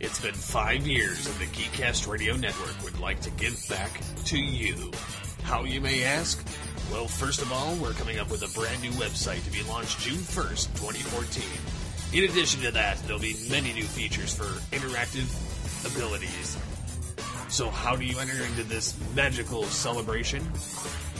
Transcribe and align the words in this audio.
It's 0.00 0.18
been 0.18 0.32
five 0.32 0.86
years, 0.86 1.26
and 1.26 1.36
the 1.36 1.44
Geekcast 1.44 2.10
Radio 2.10 2.34
Network 2.34 2.74
would 2.82 2.98
like 2.98 3.20
to 3.20 3.30
give 3.32 3.62
back 3.68 4.00
to 4.24 4.38
you. 4.38 4.90
How, 5.42 5.64
you 5.64 5.82
may 5.82 6.04
ask? 6.04 6.42
Well, 6.90 7.06
first 7.06 7.42
of 7.42 7.52
all, 7.52 7.74
we're 7.74 7.92
coming 7.92 8.18
up 8.18 8.30
with 8.30 8.42
a 8.42 8.58
brand 8.58 8.80
new 8.80 8.92
website 8.92 9.44
to 9.44 9.50
be 9.52 9.62
launched 9.64 10.00
June 10.00 10.16
1st, 10.16 10.68
2014. 10.80 11.44
In 12.14 12.30
addition 12.30 12.62
to 12.62 12.70
that, 12.70 12.96
there'll 13.02 13.20
be 13.20 13.36
many 13.50 13.74
new 13.74 13.84
features 13.84 14.34
for 14.34 14.44
interactive 14.74 15.28
abilities. 15.94 16.56
So, 17.50 17.68
how 17.68 17.94
do 17.94 18.06
you 18.06 18.18
enter 18.18 18.42
into 18.42 18.62
this 18.62 18.98
magical 19.14 19.64
celebration? 19.64 20.40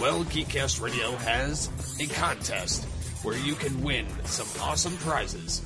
Well, 0.00 0.24
Geekcast 0.24 0.80
Radio 0.80 1.16
has 1.16 1.68
a 2.00 2.06
contest 2.06 2.86
where 3.24 3.36
you 3.36 3.56
can 3.56 3.82
win 3.82 4.06
some 4.24 4.48
awesome 4.62 4.96
prizes 4.96 5.60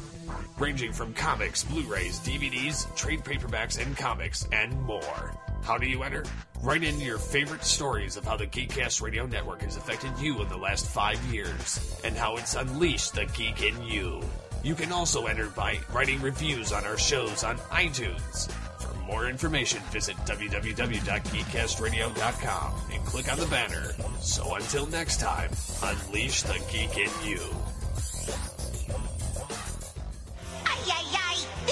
ranging 0.59 0.93
from 0.93 1.15
comics, 1.15 1.65
Blu 1.65 1.83
rays, 1.83 2.21
DVDs, 2.21 2.95
trade 2.97 3.25
paperbacks, 3.25 3.81
and 3.81 3.97
comics, 3.97 4.47
and 4.53 4.79
more. 4.83 5.35
How 5.63 5.79
do 5.79 5.87
you 5.87 6.03
enter? 6.03 6.25
Write 6.63 6.83
in 6.83 7.01
your 7.01 7.19
favorite 7.19 7.65
stories 7.65 8.17
of 8.17 8.25
how 8.25 8.37
the 8.37 8.47
Geekcast 8.47 9.03
Radio 9.03 9.27
Network 9.27 9.63
has 9.63 9.77
affected 9.77 10.13
you 10.19 10.41
in 10.43 10.49
the 10.49 10.57
last 10.57 10.87
five 10.87 11.23
years, 11.33 12.01
and 12.05 12.17
how 12.17 12.37
it's 12.37 12.55
unleashed 12.55 13.15
the 13.15 13.25
geek 13.27 13.63
in 13.63 13.83
you. 13.83 14.21
You 14.63 14.75
can 14.75 14.93
also 14.93 15.27
enter 15.27 15.49
by 15.49 15.79
writing 15.93 16.23
reviews 16.23 16.73
on 16.73 16.85
our 16.85 16.97
shows 16.97 17.45
on 17.45 17.59
iTunes. 17.71 18.51
For 18.79 18.95
more 19.07 19.29
information, 19.29 19.81
visit 19.91 20.17
www.geekcastradio.com 20.25 22.73
and 22.93 23.05
click 23.05 23.31
on 23.31 23.39
the 23.39 23.47
banner. 23.47 23.95
So 24.21 24.55
until 24.55 24.87
next 24.87 25.21
time, 25.21 25.51
unleash 25.83 26.43
the 26.43 26.59
geek 26.71 26.97
in 26.97 27.11
you. 27.29 27.41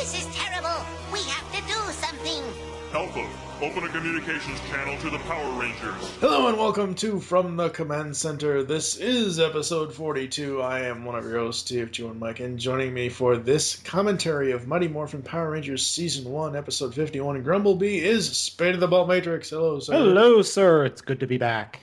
This 0.02 0.26
is 0.26 0.34
terrible! 0.34 0.84
We 1.12 1.20
have 1.20 1.52
to 1.52 1.60
do 1.68 1.78
something! 1.92 2.42
Alpha, 2.92 3.24
open 3.64 3.84
a 3.84 3.88
communications 3.88 4.58
channel 4.68 4.98
to 4.98 5.10
the 5.10 5.20
Power 5.20 5.48
Rangers. 5.52 5.94
Hello 6.18 6.48
and 6.48 6.58
welcome 6.58 6.96
to 6.96 7.20
From 7.20 7.56
the 7.56 7.68
Command 7.68 8.16
Center. 8.16 8.64
This 8.64 8.96
is 8.96 9.38
episode 9.38 9.94
42. 9.94 10.60
I 10.60 10.80
am 10.80 11.04
one 11.04 11.14
of 11.14 11.24
your 11.24 11.38
hosts, 11.38 11.70
TFG1 11.70 12.18
Mike, 12.18 12.40
and 12.40 12.58
joining 12.58 12.92
me 12.92 13.10
for 13.10 13.36
this 13.36 13.76
commentary 13.76 14.50
of 14.50 14.66
Mighty 14.66 14.88
Morphin 14.88 15.22
Power 15.22 15.52
Rangers 15.52 15.86
Season 15.86 16.24
1, 16.24 16.56
Episode 16.56 16.92
51, 16.96 17.44
Grumblebee 17.44 18.00
is 18.00 18.36
Spada 18.36 18.74
of 18.74 18.80
the 18.80 18.88
Ball 18.88 19.06
Matrix. 19.06 19.50
Hello, 19.50 19.78
sir. 19.78 19.92
Hello, 19.92 20.42
sir. 20.42 20.84
It's 20.84 21.00
good 21.00 21.20
to 21.20 21.28
be 21.28 21.38
back. 21.38 21.78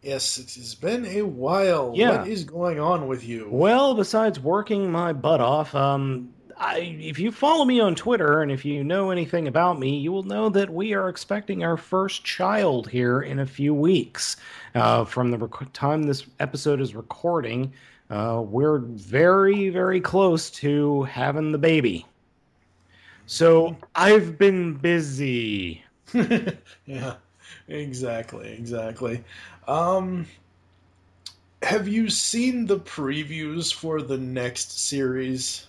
Yes, 0.00 0.38
it 0.38 0.54
has 0.54 0.74
been 0.74 1.04
a 1.04 1.20
while. 1.20 1.92
Yeah. 1.94 2.20
What 2.20 2.28
is 2.28 2.44
going 2.44 2.80
on 2.80 3.08
with 3.08 3.28
you? 3.28 3.46
Well, 3.50 3.94
besides 3.94 4.40
working 4.40 4.90
my 4.90 5.12
butt 5.12 5.42
off, 5.42 5.74
um, 5.74 6.32
I, 6.58 6.98
if 7.00 7.18
you 7.18 7.30
follow 7.30 7.64
me 7.64 7.78
on 7.80 7.94
Twitter 7.94 8.42
and 8.42 8.50
if 8.50 8.64
you 8.64 8.82
know 8.82 9.10
anything 9.10 9.46
about 9.46 9.78
me, 9.78 9.96
you 9.98 10.10
will 10.10 10.24
know 10.24 10.48
that 10.48 10.70
we 10.70 10.92
are 10.92 11.08
expecting 11.08 11.62
our 11.62 11.76
first 11.76 12.24
child 12.24 12.88
here 12.88 13.20
in 13.22 13.38
a 13.38 13.46
few 13.46 13.72
weeks. 13.72 14.36
Uh, 14.74 15.04
from 15.04 15.30
the 15.30 15.38
rec- 15.38 15.72
time 15.72 16.02
this 16.02 16.26
episode 16.40 16.80
is 16.80 16.96
recording, 16.96 17.72
uh, 18.10 18.42
we're 18.44 18.78
very, 18.78 19.68
very 19.68 20.00
close 20.00 20.50
to 20.50 21.04
having 21.04 21.52
the 21.52 21.58
baby. 21.58 22.04
So 23.26 23.76
I've 23.94 24.36
been 24.36 24.74
busy. 24.74 25.84
yeah, 26.86 27.14
exactly, 27.68 28.52
exactly. 28.52 29.22
Um, 29.68 30.26
have 31.62 31.86
you 31.86 32.10
seen 32.10 32.66
the 32.66 32.80
previews 32.80 33.72
for 33.72 34.02
the 34.02 34.18
next 34.18 34.80
series? 34.80 35.67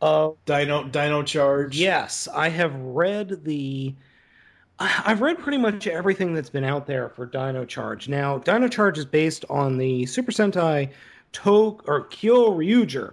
Uh, 0.00 0.30
Dino 0.46 0.84
Dino 0.84 1.22
Charge. 1.22 1.76
Yes, 1.76 2.28
I 2.34 2.48
have 2.48 2.74
read 2.74 3.44
the. 3.44 3.94
I've 4.78 5.20
read 5.20 5.38
pretty 5.38 5.58
much 5.58 5.86
everything 5.86 6.32
that's 6.32 6.48
been 6.48 6.64
out 6.64 6.86
there 6.86 7.10
for 7.10 7.26
Dino 7.26 7.66
Charge. 7.66 8.08
Now, 8.08 8.38
Dino 8.38 8.66
Charge 8.66 8.96
is 8.96 9.04
based 9.04 9.44
on 9.50 9.76
the 9.76 10.06
Super 10.06 10.32
Sentai 10.32 10.90
To 11.32 11.78
or 11.84 12.08
Kyoryuger, 12.08 13.12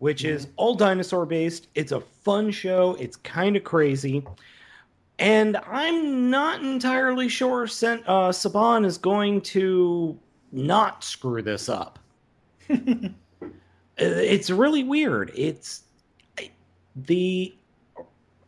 which 0.00 0.24
is 0.24 0.48
all 0.56 0.74
dinosaur 0.74 1.24
based. 1.24 1.68
It's 1.74 1.92
a 1.92 2.00
fun 2.00 2.50
show. 2.50 2.94
It's 3.00 3.16
kind 3.16 3.56
of 3.56 3.64
crazy. 3.64 4.22
And 5.18 5.56
I'm 5.66 6.30
not 6.30 6.62
entirely 6.62 7.28
sure 7.28 7.66
Sen- 7.66 8.04
uh, 8.06 8.28
Saban 8.28 8.84
is 8.84 8.98
going 8.98 9.40
to 9.42 10.18
not 10.52 11.02
screw 11.02 11.42
this 11.42 11.68
up. 11.68 11.98
it's 13.96 14.50
really 14.50 14.84
weird. 14.84 15.32
It's 15.34 15.82
the 17.06 17.54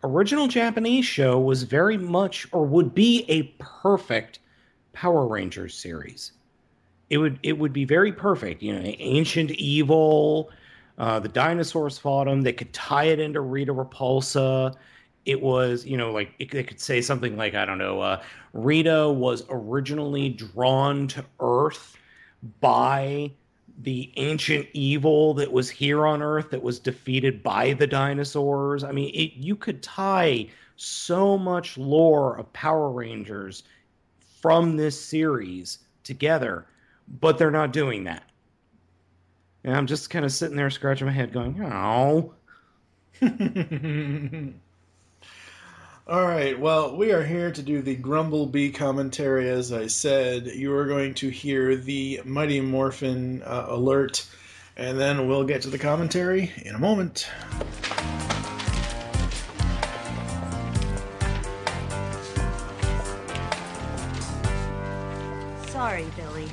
original 0.03 0.49
Japanese 0.49 1.05
show 1.05 1.39
was 1.39 1.63
very 1.63 1.99
much 1.99 2.47
or 2.53 2.65
would 2.65 2.95
be 2.95 3.25
a 3.29 3.43
perfect 3.59 4.41
Power 4.93 5.27
Rangers 5.27 5.75
series. 5.77 6.33
It 7.11 7.19
would 7.19 7.39
it 7.43 7.59
would 7.59 7.73
be 7.73 7.85
very 7.85 8.13
perfect. 8.13 8.63
You 8.63 8.75
know, 8.75 8.83
ancient 8.85 9.51
evil. 9.53 10.51
Uh, 10.99 11.19
the 11.19 11.29
dinosaurs 11.29 11.97
fought 11.99 12.27
them. 12.27 12.43
They 12.43 12.53
could 12.53 12.73
tie 12.73 13.05
it 13.05 13.19
into 13.21 13.41
Rita 13.41 13.73
Repulsa. 13.73 14.75
It 15.25 15.41
was, 15.41 15.87
you 15.87 15.97
know, 15.97 16.13
like 16.13 16.35
it, 16.39 16.51
they 16.51 16.63
could 16.63 16.81
say 16.81 17.01
something 17.01 17.37
like, 17.37 17.55
I 17.55 17.65
don't 17.65 17.79
know, 17.79 18.01
uh, 18.01 18.23
Rita 18.53 19.09
was 19.11 19.45
originally 19.49 20.31
drawn 20.31 21.09
to 21.09 21.25
Earth 21.41 21.97
by 22.61 23.33
the 23.83 24.13
ancient 24.17 24.67
evil 24.73 25.35
that 25.35 25.53
was 25.53 25.71
here 25.71 26.07
on 26.07 26.23
Earth 26.23 26.51
that 26.51 26.63
was 26.63 26.79
defeated 26.79 27.43
by 27.43 27.73
the 27.73 27.87
dinosaurs. 27.87 28.85
I 28.85 28.93
mean, 28.93 29.11
it, 29.15 29.33
you 29.35 29.57
could 29.57 29.83
tie 29.83 30.49
so 30.77 31.39
much 31.39 31.79
lore 31.79 32.37
of 32.39 32.53
Power 32.53 32.91
Rangers 32.91 33.63
from 34.41 34.77
this 34.77 35.01
series 35.01 35.79
together, 36.05 36.67
but 37.21 37.39
they're 37.39 37.51
not 37.51 37.73
doing 37.73 38.05
that. 38.05 38.25
And 39.65 39.77
I'm 39.77 39.87
just 39.87 40.11
kind 40.11 40.25
of 40.25 40.33
sitting 40.33 40.57
there 40.57 40.71
scratching 40.71 41.07
my 41.07 41.13
head 41.13 41.33
going, 41.33 41.63
oh. 41.63 42.35
All 46.11 46.27
right. 46.27 46.59
Well, 46.59 46.97
we 46.97 47.13
are 47.13 47.23
here 47.23 47.53
to 47.53 47.63
do 47.63 47.83
the 47.83 47.95
Grumblebee 47.95 48.73
commentary. 48.73 49.49
As 49.49 49.73
I 49.73 49.87
said, 49.87 50.47
you 50.47 50.75
are 50.75 50.87
going 50.87 51.15
to 51.15 51.29
hear 51.29 51.77
the 51.77 52.21
Mighty 52.25 52.61
Morphin 52.61 53.45
uh, 53.45 53.67
alert, 53.69 54.27
and 54.77 54.99
then 54.99 55.29
we'll 55.29 55.45
get 55.45 55.63
to 55.63 55.71
the 55.71 55.79
commentary 55.79 56.51
in 56.65 56.75
a 56.75 56.81
moment. 56.81 57.29
Sorry, 65.69 66.07
Billy. 66.17 66.49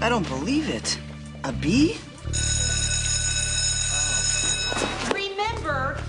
I 0.00 0.08
don't 0.08 0.28
believe 0.28 0.68
it. 0.68 0.96
A 1.42 1.50
bee? 1.50 1.96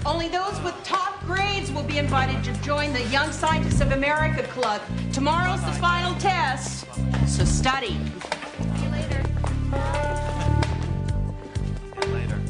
Only 0.09 0.27
those 0.27 0.59
with 0.63 0.73
top 0.83 1.23
grades 1.27 1.71
will 1.71 1.83
be 1.83 2.00
invited 2.00 2.44
to 2.44 2.51
join 2.63 2.94
the 2.94 3.03
Young 3.09 3.31
Scientists 3.31 3.79
of 3.79 3.91
America 3.91 4.41
Club. 4.47 4.81
Tomorrow's 5.13 5.63
the 5.63 5.71
final 5.73 6.15
test, 6.15 6.88
so 7.27 7.45
study. 7.45 7.95
See 8.75 8.85
you 8.85 8.89
later. 8.89 9.23
later. 12.07 12.41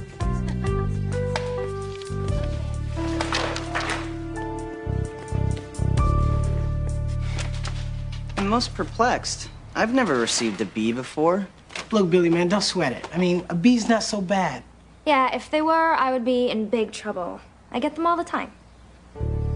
I'm 8.38 8.48
most 8.48 8.74
perplexed. 8.74 9.50
I've 9.76 9.94
never 9.94 10.18
received 10.18 10.62
a 10.62 10.66
B 10.66 10.94
before. 10.94 11.50
Look, 11.92 12.10
Billy, 12.10 12.30
man, 12.30 12.48
don't 12.48 12.62
sweat 12.62 12.94
it. 12.94 13.06
I 13.14 13.18
mean, 13.18 13.46
a 13.50 13.54
B's 13.54 13.90
not 13.90 14.04
so 14.04 14.22
bad. 14.22 14.64
Yeah, 15.10 15.36
if 15.36 15.50
they 15.50 15.64
were, 15.64 15.96
I 15.96 16.12
would 16.12 16.24
be 16.24 16.52
in 16.52 16.70
big 16.70 16.92
trouble. 16.92 17.42
I 17.72 17.80
get 17.80 17.96
them 17.96 18.06
all 18.06 18.16
the 18.16 18.24
time. 18.24 18.52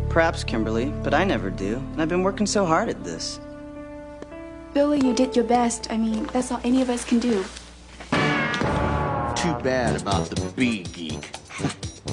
Perhaps, 0.10 0.44
Kimberly, 0.44 0.86
but 1.04 1.14
I 1.14 1.24
never 1.24 1.52
do. 1.52 1.76
And 1.76 2.02
I've 2.02 2.10
been 2.10 2.24
working 2.24 2.48
so 2.48 2.66
hard 2.66 2.90
at 2.90 3.04
this. 3.04 3.40
Billy, 4.74 5.00
you 5.06 5.14
did 5.14 5.36
your 5.36 5.46
best. 5.46 5.92
I 5.92 5.98
mean, 5.98 6.26
that's 6.34 6.52
all 6.52 6.60
any 6.64 6.82
of 6.82 6.90
us 6.90 7.06
can 7.06 7.20
do. 7.20 7.44
Too 9.44 9.54
bad 9.62 10.02
about 10.02 10.28
the 10.32 10.52
B 10.56 10.86
geek. 10.92 11.30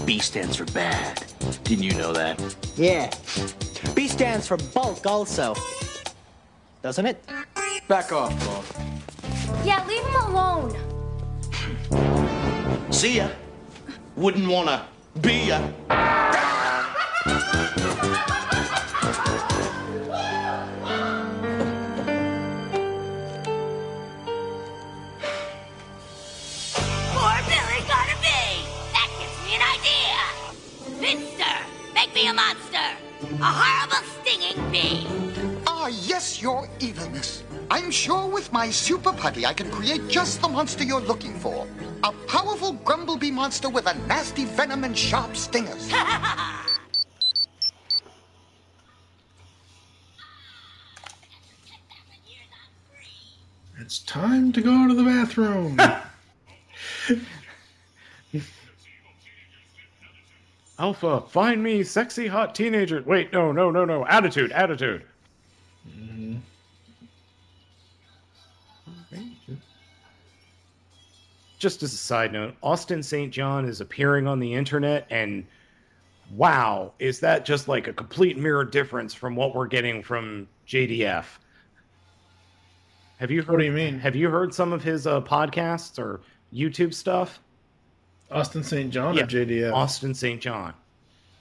B 0.05 0.19
stands 0.19 0.57
for 0.57 0.67
bad. 0.75 1.25
Didn't 1.65 1.85
you 1.85 1.95
know 1.95 2.13
that? 2.13 2.39
Yeah. 2.77 3.11
B 3.95 4.07
stands 4.07 4.49
for 4.49 4.59
bulk 4.75 5.07
also. 5.07 5.55
Doesn't 6.83 7.07
it? 7.07 7.25
Back 7.89 8.13
off, 8.13 8.39
Bob. 8.45 9.65
Yeah, 9.65 9.83
leave 9.87 10.05
him 10.05 10.25
alone. 10.27 10.90
See 13.01 13.17
ya. 13.17 13.29
Wouldn't 14.15 14.47
wanna 14.47 14.85
be 15.23 15.49
ya. 15.49 15.59
Poor 27.17 27.37
Billy 27.49 27.81
got 27.89 28.05
a 28.05 28.17
B. 28.21 28.29
That 28.93 29.09
gives 29.17 29.39
me 29.47 29.57
an 29.57 29.65
idea. 29.65 30.21
Finster, 31.01 31.57
make 31.95 32.15
me 32.15 32.29
a 32.29 32.35
monster. 32.35 32.85
A 33.41 33.51
horrible 33.61 34.05
stinging 34.21 34.61
bee. 34.71 35.07
Ah, 35.67 35.89
yes, 35.89 36.43
your 36.43 36.69
evilness. 36.81 37.45
I'm 37.71 37.91
sure 37.91 38.29
with 38.29 38.53
my 38.53 38.69
super 38.69 39.15
putty 39.15 39.47
I 39.47 39.55
can 39.55 39.71
create 39.71 40.07
just 40.09 40.43
the 40.43 40.49
monster 40.49 40.85
you're 40.85 41.01
looking 41.01 41.33
for. 41.41 41.67
A 42.03 42.13
powerful 42.27 42.73
grumblebee 42.73 43.31
monster 43.31 43.69
with 43.69 43.87
a 43.87 43.95
nasty 44.07 44.45
venom 44.45 44.85
and 44.85 44.97
sharp 44.97 45.37
stingers. 45.37 45.93
It's 53.91 53.99
time 54.01 54.53
to 54.53 54.61
go 54.61 54.87
to 54.87 54.95
the 54.95 55.03
bathroom. 55.03 55.77
Alpha, 60.79 61.23
find 61.23 61.61
me 61.61 61.83
sexy 61.83 62.29
hot 62.29 62.55
teenager. 62.55 63.03
Wait, 63.05 63.33
no, 63.33 63.51
no, 63.51 63.73
no, 63.73 63.85
no. 63.85 64.07
Attitude, 64.07 64.53
attitude. 64.53 65.05
Just 71.61 71.83
as 71.83 71.93
a 71.93 71.97
side 71.99 72.33
note, 72.33 72.57
Austin 72.63 73.03
St. 73.03 73.31
John 73.33 73.67
is 73.67 73.81
appearing 73.83 74.27
on 74.27 74.41
the 74.41 74.55
internet, 74.55 75.07
and 75.11 75.47
wow, 76.35 76.95
is 76.99 77.21
that 77.21 77.45
just 77.45 77.69
like 77.69 77.87
a 77.87 77.93
complete 77.93 78.39
mirror 78.39 78.65
difference 78.65 79.13
from 79.13 79.37
what 79.37 79.55
we're 79.55 79.67
getting 79.69 80.03
from 80.03 80.49
JDF? 80.67 81.27
Have 83.19 83.31
you 83.31 83.43
heard? 83.43 83.53
What 83.53 83.59
do 83.59 83.67
you 83.67 83.73
mean? 83.73 83.99
Have 83.99 84.17
you 84.17 84.31
heard 84.31 84.55
some 84.55 84.73
of 84.73 84.83
his 84.83 85.07
uh, 85.07 85.21
podcasts 85.21 85.99
or 85.99 86.23
YouTube 86.53 86.95
stuff? 86.95 87.41
Austin 88.31 88.65
St. 88.65 88.91
John 88.91 89.15
Yeah, 89.15 89.25
or 89.25 89.27
JDF? 89.27 89.75
Austin 89.75 90.15
St. 90.15 90.41
John. 90.41 90.73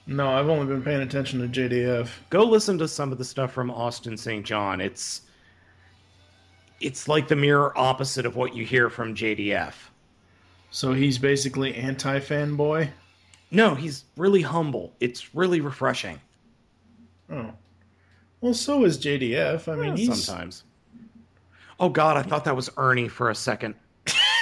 No, 0.06 0.30
I've 0.30 0.48
only 0.48 0.66
been 0.66 0.82
paying 0.82 1.00
attention 1.00 1.40
to 1.40 1.48
JDF. 1.48 2.10
Go 2.28 2.44
listen 2.44 2.76
to 2.78 2.88
some 2.88 3.10
of 3.10 3.16
the 3.16 3.24
stuff 3.24 3.52
from 3.52 3.70
Austin 3.70 4.18
St. 4.18 4.44
John. 4.44 4.82
It's 4.82 5.22
it's 6.80 7.08
like 7.08 7.28
the 7.28 7.36
mirror 7.36 7.72
opposite 7.78 8.26
of 8.26 8.36
what 8.36 8.54
you 8.54 8.66
hear 8.66 8.90
from 8.90 9.14
JDF. 9.14 9.72
So 10.70 10.92
he's 10.92 11.18
basically 11.18 11.74
anti 11.74 12.20
fanboy? 12.20 12.90
No, 13.50 13.74
he's 13.74 14.04
really 14.16 14.42
humble. 14.42 14.92
It's 15.00 15.34
really 15.34 15.60
refreshing. 15.60 16.20
Oh. 17.30 17.52
Well, 18.40 18.54
so 18.54 18.84
is 18.84 18.98
JDF. 18.98 19.70
I 19.70 19.76
mean, 19.76 19.96
he's. 19.96 20.24
sometimes. 20.24 20.64
Oh 21.78 21.88
God, 21.88 22.16
I 22.16 22.22
thought 22.22 22.44
that 22.44 22.56
was 22.56 22.70
Ernie 22.76 23.08
for 23.08 23.30
a 23.30 23.34
second. 23.34 23.74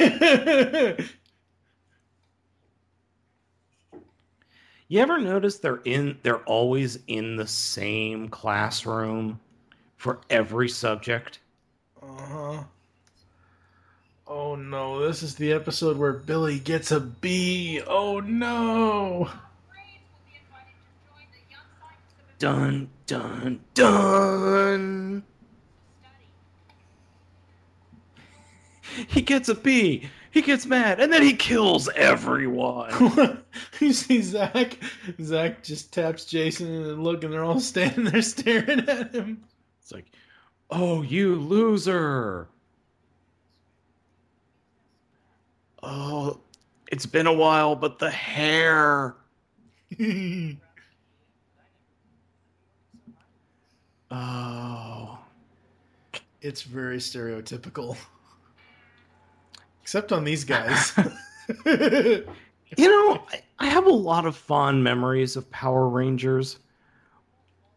You 4.91 5.01
ever 5.01 5.19
notice 5.19 5.59
they're 5.59 5.83
in 5.85 6.19
they're 6.23 6.43
always 6.45 6.99
in 7.07 7.37
the 7.37 7.47
same 7.47 8.29
classroom 8.31 9.39
for 9.97 10.21
every 10.31 10.71
subject? 10.71 11.41
Uh 12.03 12.07
huh. 12.07 12.65
Oh 14.31 14.57
no, 14.57 15.07
this 15.07 15.23
is 15.23 15.37
the 15.37 15.55
episode 15.55 15.97
where 15.97 16.13
Billy 16.13 16.59
gets 16.59 16.93
a 16.93 17.01
B. 17.01 17.81
Oh 17.87 18.21
no. 18.21 19.31
Dun 22.39 22.91
dun 23.07 23.61
dun. 23.75 25.23
He 29.07 29.23
gets 29.23 29.49
a 29.49 29.55
B. 29.55 30.09
He 30.31 30.43
gets 30.43 30.67
mad, 30.67 30.99
and 30.99 31.13
then 31.13 31.23
he 31.23 31.35
kills 31.35 31.89
everyone. 31.95 33.45
you 33.81 33.93
see 33.93 34.23
Zach? 34.23 34.77
Zach 35.23 35.63
just 35.63 35.93
taps 35.93 36.25
Jason 36.25 36.67
and 36.67 37.05
look, 37.05 37.23
and 37.23 37.33
they're 37.33 37.45
all 37.45 37.61
standing 37.61 38.07
there 38.07 38.23
staring 38.23 38.89
at 38.89 39.15
him. 39.15 39.45
It's 39.81 39.93
like, 39.93 40.07
oh, 40.71 41.03
you 41.03 41.37
loser. 41.37 42.49
Oh, 45.83 46.41
it's 46.91 47.07
been 47.07 47.27
a 47.27 47.33
while, 47.33 47.75
but 47.75 47.99
the 47.99 48.11
hair. 48.11 49.17
Oh. 54.11 55.19
It's 56.41 56.63
very 56.63 56.97
stereotypical. 56.97 57.95
Except 59.83 60.13
on 60.13 60.25
these 60.25 60.45
guys. 60.45 60.99
You 62.77 62.89
know, 62.89 63.25
I, 63.32 63.43
I 63.61 63.67
have 63.67 63.87
a 63.87 63.91
lot 63.91 64.27
of 64.27 64.37
fond 64.37 64.85
memories 64.85 65.37
of 65.37 65.51
Power 65.51 65.89
Rangers, 65.89 66.58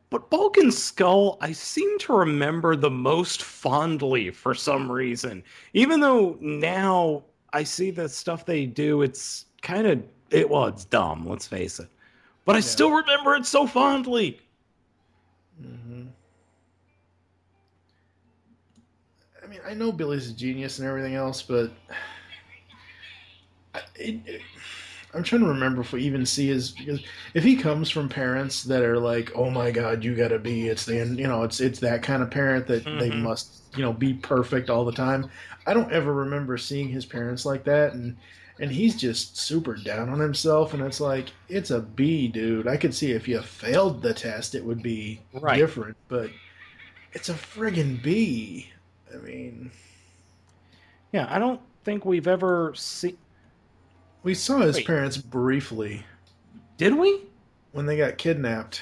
but 0.10 0.30
Bulk 0.30 0.58
and 0.58 0.74
Skull, 0.74 1.38
I 1.40 1.54
seem 1.54 1.98
to 2.00 2.14
remember 2.14 2.76
the 2.76 2.90
most 2.90 3.42
fondly 3.42 4.32
for 4.32 4.54
some 4.54 4.92
reason. 4.92 5.44
Even 5.74 6.02
though 6.02 6.38
now 6.42 7.24
I 7.54 7.64
see 7.64 7.92
the 7.92 8.08
stuff 8.08 8.46
they 8.46 8.66
do, 8.66 9.02
it's 9.02 9.46
kind 9.62 9.88
of 9.88 10.04
it. 10.30 10.50
Well, 10.50 10.68
it's 10.68 10.86
dumb. 10.86 11.28
Let's 11.28 11.48
face 11.48 11.80
it. 11.80 11.88
But 12.46 12.56
I 12.56 12.60
still 12.60 12.92
remember 12.92 13.36
it 13.36 13.46
so 13.46 13.68
fondly. 13.68 14.40
hmm 15.62 16.04
I 19.44 19.48
mean, 19.48 19.60
I 19.68 19.74
know 19.74 19.92
Billy's 19.92 20.30
a 20.30 20.34
genius 20.34 20.80
and 20.80 20.88
everything 20.88 21.16
else, 21.16 21.42
but 21.42 21.72
it, 23.96 24.20
it- 24.26 24.42
I'm 25.14 25.24
trying 25.24 25.42
to 25.42 25.48
remember 25.48 25.82
if 25.82 25.92
we 25.94 26.04
even 26.04 26.26
see 26.26 26.48
his 26.48 26.72
because 26.72 27.02
if 27.34 27.44
he 27.44 27.56
comes 27.58 27.90
from 27.90 28.08
parents 28.10 28.64
that 28.64 28.82
are 28.84 28.98
like, 29.00 29.32
"Oh 29.36 29.50
my 29.50 29.72
God, 29.72 30.04
you 30.04 30.16
gotta 30.16 30.40
be," 30.40 30.68
it's 30.68 30.86
the 30.86 30.96
you 30.96 31.28
know, 31.28 31.44
it's 31.44 31.60
it's 31.60 31.80
that 31.82 32.04
kind 32.04 32.24
of 32.24 32.32
parent 32.32 32.68
that 32.68 32.98
they 32.98 33.12
Mhm. 33.12 33.12
must 33.12 33.64
you 33.76 33.82
know 33.84 33.94
be 33.94 34.14
perfect 34.14 34.70
all 34.70 34.86
the 34.86 34.92
time. 34.94 35.30
I 35.66 35.74
don't 35.74 35.92
ever 35.92 36.14
remember 36.14 36.58
seeing 36.58 36.90
his 36.90 37.06
parents 37.06 37.46
like 37.46 37.66
that, 37.66 37.94
and 37.94 38.18
and 38.60 38.72
he's 38.72 38.96
just 38.96 39.38
super 39.38 39.76
down 39.78 40.10
on 40.10 40.20
himself, 40.20 40.74
and 40.74 40.82
it's 40.84 41.00
like 41.02 41.36
it's 41.48 41.72
a 41.72 41.82
B, 41.82 42.28
dude. 42.30 42.68
I 42.68 42.78
could 42.78 42.94
see 42.96 43.12
if 43.12 43.28
you 43.28 43.42
failed 43.42 44.02
the 44.02 44.14
test, 44.14 44.56
it 44.56 44.64
would 44.66 44.82
be 44.82 45.26
Right. 45.34 45.66
different, 45.70 45.98
but 46.08 46.36
it's 47.14 47.30
a 47.30 47.34
friggin' 47.36 48.02
B. 48.02 48.72
I 49.14 49.18
mean, 49.18 49.72
Yeah, 51.12 51.28
I 51.30 51.40
don't 51.40 51.62
think 51.84 52.06
we've 52.06 52.28
ever 52.28 52.74
seen. 52.76 53.18
We 54.24 54.34
saw 54.34 54.60
his 54.60 54.78
Wait. 54.78 54.88
parents 54.88 55.18
briefly 55.18 56.04
Did 56.78 56.96
we? 56.96 57.22
when 57.72 57.86
they 57.86 57.98
got 57.98 58.18
kidnapped. 58.18 58.82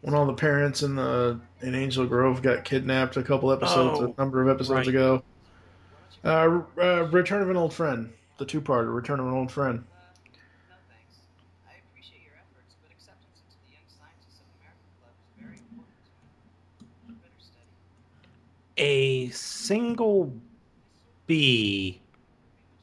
When 0.00 0.14
all 0.14 0.26
the 0.26 0.34
parents 0.34 0.82
in 0.82 0.94
the 0.96 1.40
in 1.60 1.74
Angel 1.74 2.06
Grove 2.06 2.40
got 2.42 2.64
kidnapped 2.64 3.16
a 3.16 3.22
couple 3.22 3.50
episodes, 3.50 3.98
Oh, 4.00 4.14
a 4.16 4.20
number 4.20 4.40
of 4.42 4.48
episodes 4.48 4.86
right. 4.86 4.88
ago. 4.88 5.22
Uh, 6.24 6.60
uh, 6.80 7.08
Return 7.10 7.42
of 7.42 7.50
an 7.50 7.56
Old 7.56 7.72
Friend, 7.72 8.12
the 8.38 8.44
two-parter, 8.44 8.94
Return 8.94 9.20
of 9.20 9.26
an 9.26 9.32
Old 9.32 9.50
Friend. 9.50 9.84
a 18.76 19.28
single 19.30 20.32
B 21.26 22.00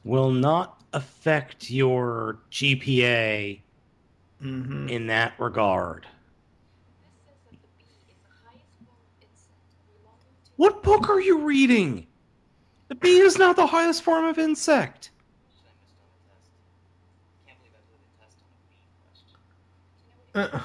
will 0.04 0.30
not 0.30 0.75
affect 0.92 1.70
your 1.70 2.38
GPA 2.50 3.60
in 4.40 5.06
that 5.06 5.32
regard. 5.38 6.06
What 10.56 10.82
book 10.82 11.10
are 11.10 11.20
you 11.20 11.38
reading? 11.38 12.06
The 12.88 12.94
bee 12.94 13.18
is 13.18 13.38
not 13.38 13.56
the 13.56 13.66
highest 13.66 14.02
form 14.02 14.24
of 14.24 14.38
insect. 14.38 15.10
Uh, 20.34 20.60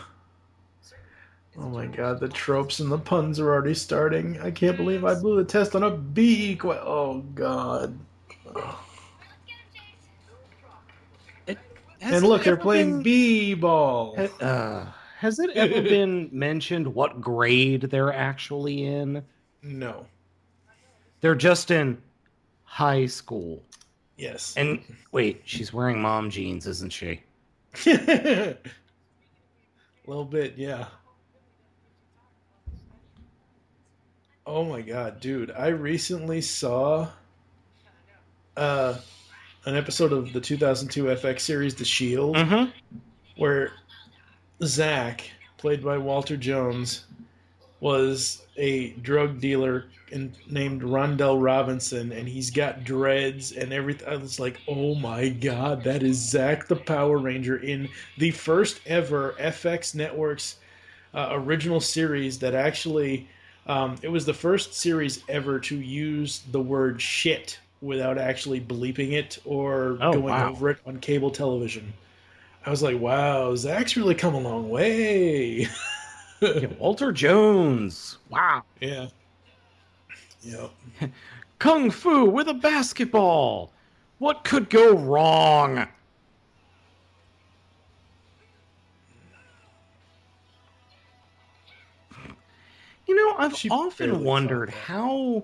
oh 1.58 1.70
my 1.70 1.88
god, 1.88 2.20
the 2.20 2.28
tropes 2.28 2.80
and 2.80 2.92
the 2.92 2.98
puns 2.98 3.40
are 3.40 3.50
already 3.52 3.74
starting. 3.74 4.40
I 4.42 4.52
can't 4.52 4.78
believe 4.78 5.06
I 5.06 5.16
blew 5.16 5.38
the 5.38 5.46
test 5.46 5.76
on 5.76 5.84
a 5.84 5.92
bee. 5.92 6.60
Oh 6.64 7.20
god. 7.34 7.98
Has 12.02 12.16
and 12.16 12.28
look, 12.28 12.44
they're 12.44 12.58
playing 12.58 12.92
been- 12.98 13.04
bee 13.04 13.54
ball. 13.54 14.16
Uh, 14.40 14.86
has 15.20 15.38
it 15.38 15.52
ever 15.52 15.82
been 15.84 16.30
mentioned 16.32 16.88
what 16.96 17.22
grade 17.22 17.82
they're 17.84 18.12
actually 18.12 18.84
in? 18.86 19.24
No. 19.62 20.08
They're 21.22 21.36
just 21.36 21.70
in 21.70 22.02
high 22.64 23.06
school. 23.06 23.62
Yes. 24.18 24.56
And 24.58 24.82
wait, 25.12 25.42
she's 25.46 25.72
wearing 25.72 26.02
mom 26.02 26.32
jeans, 26.32 26.66
isn't 26.66 26.92
she? 26.92 27.22
A 27.86 28.58
little 30.08 30.26
bit, 30.26 30.56
yeah. 30.58 30.88
Oh 34.46 34.64
my 34.66 34.82
god, 34.82 35.20
dude! 35.20 35.52
I 35.52 35.68
recently 35.68 36.42
saw 36.42 37.10
uh, 38.58 38.98
an 39.66 39.76
episode 39.76 40.12
of 40.12 40.34
the 40.34 40.42
2002 40.42 41.06
FX 41.06 41.42
series 41.42 41.76
The 41.76 41.86
Shield, 41.86 42.36
Mm-hmm. 42.36 42.70
where 43.38 43.74
Zach, 44.64 45.30
played 45.58 45.84
by 45.84 45.98
Walter 45.98 46.38
Jones, 46.38 47.06
was 47.80 48.44
a 48.58 48.92
drug 48.92 49.40
dealer 49.40 49.86
in, 50.12 50.34
named 50.50 50.82
Rondell 50.82 51.42
Robinson, 51.42 52.12
and 52.12 52.28
he's 52.28 52.50
got 52.52 52.84
dreads 52.84 53.54
and 53.54 53.72
everything. 53.74 54.08
I 54.08 54.18
was 54.18 54.40
like, 54.40 54.60
oh 54.68 54.94
my 54.96 55.30
god, 55.30 55.84
that 55.84 56.04
is 56.04 56.18
Zach 56.18 56.68
the 56.68 56.76
Power 56.76 57.18
Ranger 57.18 57.58
in 57.58 57.90
the 58.18 58.32
first 58.32 58.82
ever 58.86 59.36
FX 59.40 59.96
Networks 59.96 60.58
uh, 61.14 61.30
original 61.32 61.80
series 61.82 62.40
that 62.40 62.56
actually. 62.56 63.28
Um, 63.68 63.96
it 64.02 64.08
was 64.08 64.26
the 64.26 64.34
first 64.34 64.74
series 64.74 65.24
ever 65.30 65.60
to 65.60 65.76
use 65.78 66.42
the 66.52 66.60
word 66.60 67.00
shit 67.00 67.60
without 67.82 68.18
actually 68.18 68.62
bleeping 68.62 69.12
it 69.14 69.40
or 69.44 69.98
Oh, 70.02 70.14
going 70.14 70.24
wow. 70.26 70.52
over 70.52 70.70
it 70.70 70.78
on 70.86 71.00
cable 71.00 71.32
television. 71.32 71.94
I 72.66 72.70
was 72.70 72.84
like, 72.84 73.00
wow, 73.00 73.56
Zach's 73.56 73.98
really 73.98 74.16
come 74.16 74.36
a 74.36 74.40
long 74.40 74.70
way. 74.70 75.68
Yeah, 76.42 76.68
Walter 76.80 77.12
Jones. 77.12 78.18
Wow. 78.30 78.64
Yeah. 78.80 79.08
Yep. 80.42 80.72
Kung 81.60 81.92
Fu 81.92 82.26
with 82.26 82.48
a 82.48 82.54
basketball. 82.56 83.72
What 84.18 84.44
could 84.44 84.70
go 84.70 84.94
wrong? 84.96 85.88
You 93.08 93.16
know, 93.16 93.36
I've 93.38 93.56
often 93.70 94.24
wondered 94.24 94.70
how 94.70 95.44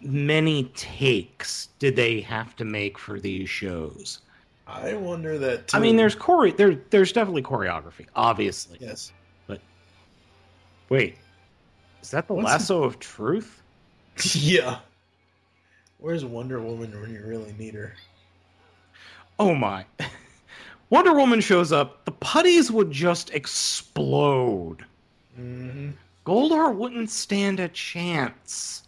many 0.00 0.64
takes 0.74 1.68
did 1.78 1.96
they 1.96 2.20
have 2.20 2.56
to 2.56 2.64
make 2.64 2.98
for 2.98 3.20
these 3.20 3.48
shows? 3.48 4.20
I 4.66 4.94
wonder 4.94 5.36
that. 5.38 5.68
Too. 5.68 5.76
I 5.76 5.80
mean, 5.80 5.96
there's 5.96 6.14
chore- 6.14 6.52
there, 6.52 6.76
there's 6.90 7.12
definitely 7.12 7.42
choreography, 7.42 8.06
obviously. 8.14 8.78
Yes. 8.80 9.12
But 9.46 9.60
wait, 10.88 11.16
is 12.02 12.10
that 12.12 12.28
the 12.28 12.34
What's- 12.34 12.46
lasso 12.46 12.82
of 12.84 12.98
truth? 12.98 13.62
yeah. 14.34 14.78
Where's 15.98 16.24
Wonder 16.24 16.60
Woman 16.60 16.98
when 17.00 17.12
you 17.12 17.22
really 17.24 17.52
need 17.58 17.74
her? 17.74 17.94
Oh 19.38 19.54
my. 19.54 19.84
Wonder 20.90 21.14
Woman 21.14 21.40
shows 21.40 21.72
up, 21.72 22.04
the 22.04 22.10
putties 22.12 22.70
would 22.70 22.90
just 22.90 23.30
explode. 23.30 24.84
Mm-hmm. 25.38 25.90
Goldar 26.26 26.74
wouldn't 26.74 27.10
stand 27.10 27.60
a 27.60 27.68
chance. 27.68 28.82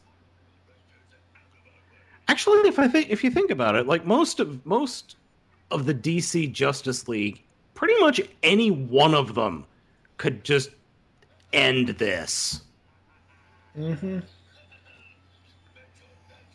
Actually, 2.32 2.66
if 2.66 2.78
I 2.78 2.88
think 2.88 3.10
if 3.10 3.22
you 3.22 3.30
think 3.30 3.50
about 3.50 3.74
it, 3.74 3.86
like 3.86 4.06
most 4.06 4.40
of 4.40 4.64
most 4.64 5.16
of 5.70 5.84
the 5.84 5.92
DC 5.92 6.50
Justice 6.50 7.06
League, 7.06 7.42
pretty 7.74 7.92
much 8.00 8.22
any 8.42 8.70
one 8.70 9.14
of 9.14 9.34
them 9.34 9.66
could 10.16 10.42
just 10.42 10.70
end 11.52 11.88
this. 11.88 12.62
Mm-hmm. 13.76 14.20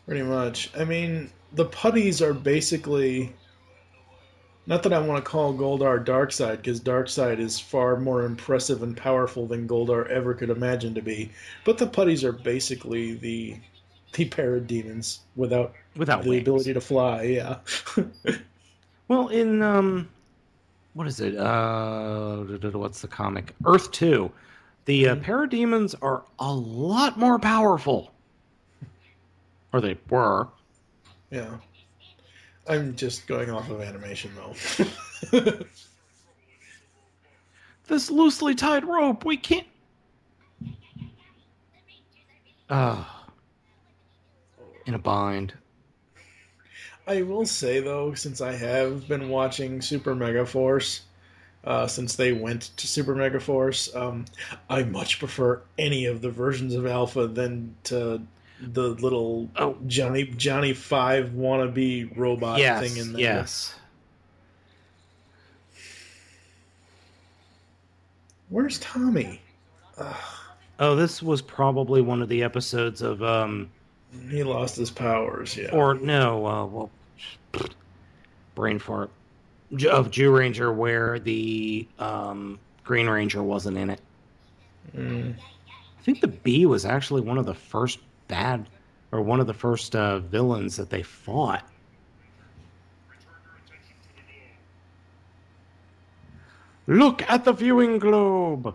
Pretty 0.04 0.22
much. 0.22 0.68
I 0.76 0.82
mean, 0.82 1.30
the 1.52 1.66
putties 1.66 2.20
are 2.20 2.34
basically. 2.34 3.32
Not 4.66 4.82
that 4.82 4.92
I 4.92 4.98
want 4.98 5.24
to 5.24 5.30
call 5.30 5.54
Goldar 5.54 6.04
Darkseid, 6.04 6.56
because 6.56 6.80
Darkseid 6.80 7.38
is 7.38 7.60
far 7.60 7.96
more 7.96 8.24
impressive 8.24 8.82
and 8.82 8.96
powerful 8.96 9.46
than 9.46 9.68
Goldar 9.68 10.08
ever 10.08 10.34
could 10.34 10.50
imagine 10.50 10.92
to 10.94 11.02
be. 11.02 11.30
But 11.64 11.78
the 11.78 11.86
putties 11.86 12.24
are 12.24 12.32
basically 12.32 13.14
the 13.14 13.58
the 14.12 14.28
parademons 14.28 15.20
without 15.36 15.74
Without 15.96 16.22
the 16.22 16.30
wings. 16.30 16.42
ability 16.42 16.74
to 16.74 16.80
fly. 16.80 17.22
Yeah. 17.22 17.58
Well, 19.08 19.28
in 19.28 19.62
um, 19.62 20.06
what 20.92 21.06
is 21.06 21.18
it? 21.20 21.34
Uh, 21.34 22.36
what's 22.72 23.00
the 23.00 23.08
comic? 23.08 23.54
Earth 23.64 23.90
Two. 23.90 24.30
The 24.84 25.08
uh, 25.08 25.16
parademons 25.16 25.94
are 26.02 26.24
a 26.38 26.52
lot 26.52 27.18
more 27.18 27.38
powerful, 27.38 28.12
or 29.72 29.80
they 29.80 29.96
were. 30.10 30.48
yeah. 31.30 31.56
I'm 32.68 32.94
just 32.96 33.26
going 33.26 33.48
off 33.48 33.70
of 33.70 33.80
animation 33.80 34.30
though. 34.36 35.48
This 37.86 38.10
loosely 38.10 38.54
tied 38.54 38.84
rope, 38.84 39.24
we 39.24 39.38
can't. 39.38 39.66
Ah, 42.68 43.17
in 44.88 44.94
a 44.94 44.98
bind. 44.98 45.52
I 47.06 47.22
will 47.22 47.46
say 47.46 47.80
though, 47.80 48.14
since 48.14 48.40
I 48.40 48.52
have 48.52 49.06
been 49.06 49.28
watching 49.28 49.80
Super 49.82 50.14
Megaforce, 50.14 51.00
uh, 51.64 51.86
since 51.86 52.16
they 52.16 52.32
went 52.32 52.70
to 52.78 52.86
Super 52.86 53.14
Megaforce, 53.14 53.94
um, 53.94 54.24
I 54.70 54.82
much 54.84 55.18
prefer 55.18 55.60
any 55.78 56.06
of 56.06 56.22
the 56.22 56.30
versions 56.30 56.74
of 56.74 56.86
Alpha 56.86 57.26
than 57.26 57.76
to 57.84 58.22
the 58.60 58.88
little 58.88 59.48
Johnny 59.86 60.24
Johnny 60.24 60.72
Five 60.72 61.30
wannabe 61.30 62.16
robot 62.16 62.58
yes, 62.58 62.80
thing 62.80 62.96
in 62.96 63.12
there. 63.12 63.20
yes. 63.20 63.74
Where's 68.48 68.78
Tommy? 68.78 69.42
Oh, 70.80 70.96
this 70.96 71.22
was 71.22 71.42
probably 71.42 72.00
one 72.00 72.22
of 72.22 72.30
the 72.30 72.42
episodes 72.42 73.02
of 73.02 73.22
um, 73.22 73.70
He 74.30 74.42
lost 74.42 74.76
his 74.76 74.90
powers. 74.90 75.56
Yeah. 75.56 75.70
or 75.70 75.94
no, 75.94 76.46
uh, 76.46 76.66
well, 76.66 76.90
brain 78.54 78.78
fart 78.78 79.10
of 79.72 80.10
Zyuranger 80.10 80.74
where 80.74 81.18
the 81.18 81.86
um, 81.98 82.58
Green 82.84 83.08
Ranger 83.08 83.42
wasn't 83.42 83.76
in 83.76 83.90
it. 83.90 84.00
Mm. 84.96 85.34
I 85.36 86.02
think 86.02 86.20
the 86.20 86.28
Bee 86.28 86.64
was 86.66 86.84
actually 86.84 87.20
one 87.20 87.38
of 87.38 87.44
the 87.44 87.54
first 87.54 87.98
bad, 88.28 88.66
or 89.12 89.20
one 89.20 89.40
of 89.40 89.46
the 89.46 89.54
first 89.54 89.94
uh, 89.94 90.20
villains 90.20 90.76
that 90.76 90.88
they 90.90 91.02
fought. 91.02 91.68
Look 96.86 97.22
at 97.28 97.44
the 97.44 97.52
viewing 97.52 97.98
globe. 97.98 98.74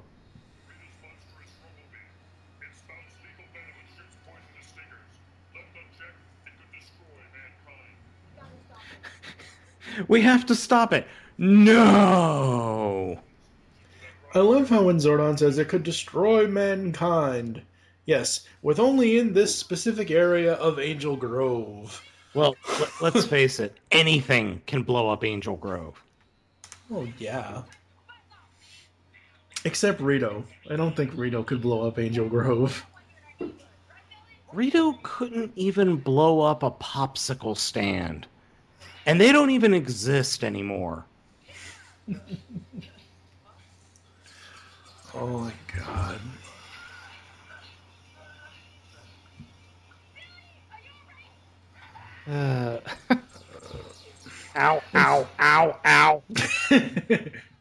We 10.13 10.22
have 10.22 10.46
to 10.46 10.53
stop 10.53 10.93
it. 10.93 11.08
No. 11.39 13.20
I 14.36 14.39
love 14.39 14.70
how 14.70 14.84
when 14.84 14.98
Zordon 14.98 15.39
says 15.39 15.58
it 15.58 15.70
could 15.70 15.82
destroy 15.82 16.46
mankind. 16.48 17.63
Yes, 18.05 18.46
with 18.62 18.79
only 18.79 19.17
in 19.17 19.34
this 19.34 19.55
specific 19.55 20.12
area 20.12 20.53
of 20.53 20.77
Angel 20.77 21.15
Grove. 21.15 22.00
Well, 22.36 22.55
let- 22.79 23.01
let's 23.01 23.25
face 23.25 23.60
it. 23.60 23.75
Anything 23.91 24.62
can 24.67 24.84
blow 24.84 25.10
up 25.10 25.24
Angel 25.24 25.55
Grove. 25.55 26.00
Oh 26.91 27.08
yeah. 27.17 27.63
Except 29.65 30.00
Rito. 30.00 30.43
I 30.70 30.75
don't 30.75 30.96
think 30.96 31.10
Rito 31.15 31.41
could 31.41 31.63
blow 31.63 31.88
up 31.88 31.98
Angel 31.98 32.29
Grove. 32.29 32.86
Rito 34.51 34.93
couldn't 35.01 35.53
even 35.55 35.96
blow 35.96 36.41
up 36.41 36.62
a 36.62 36.70
popsicle 36.70 37.58
stand 37.58 38.27
and 39.06 39.20
they 39.20 39.32
don't 39.32 39.50
even 39.50 39.74
exist 39.74 40.44
anymore. 40.44 41.06
oh 45.14 45.28
my 45.28 45.54
god. 45.78 46.20
Uh, 52.26 52.78
ow, 54.56 54.82
ow, 54.96 55.28
ow, 55.40 55.80
ow. 55.86 56.24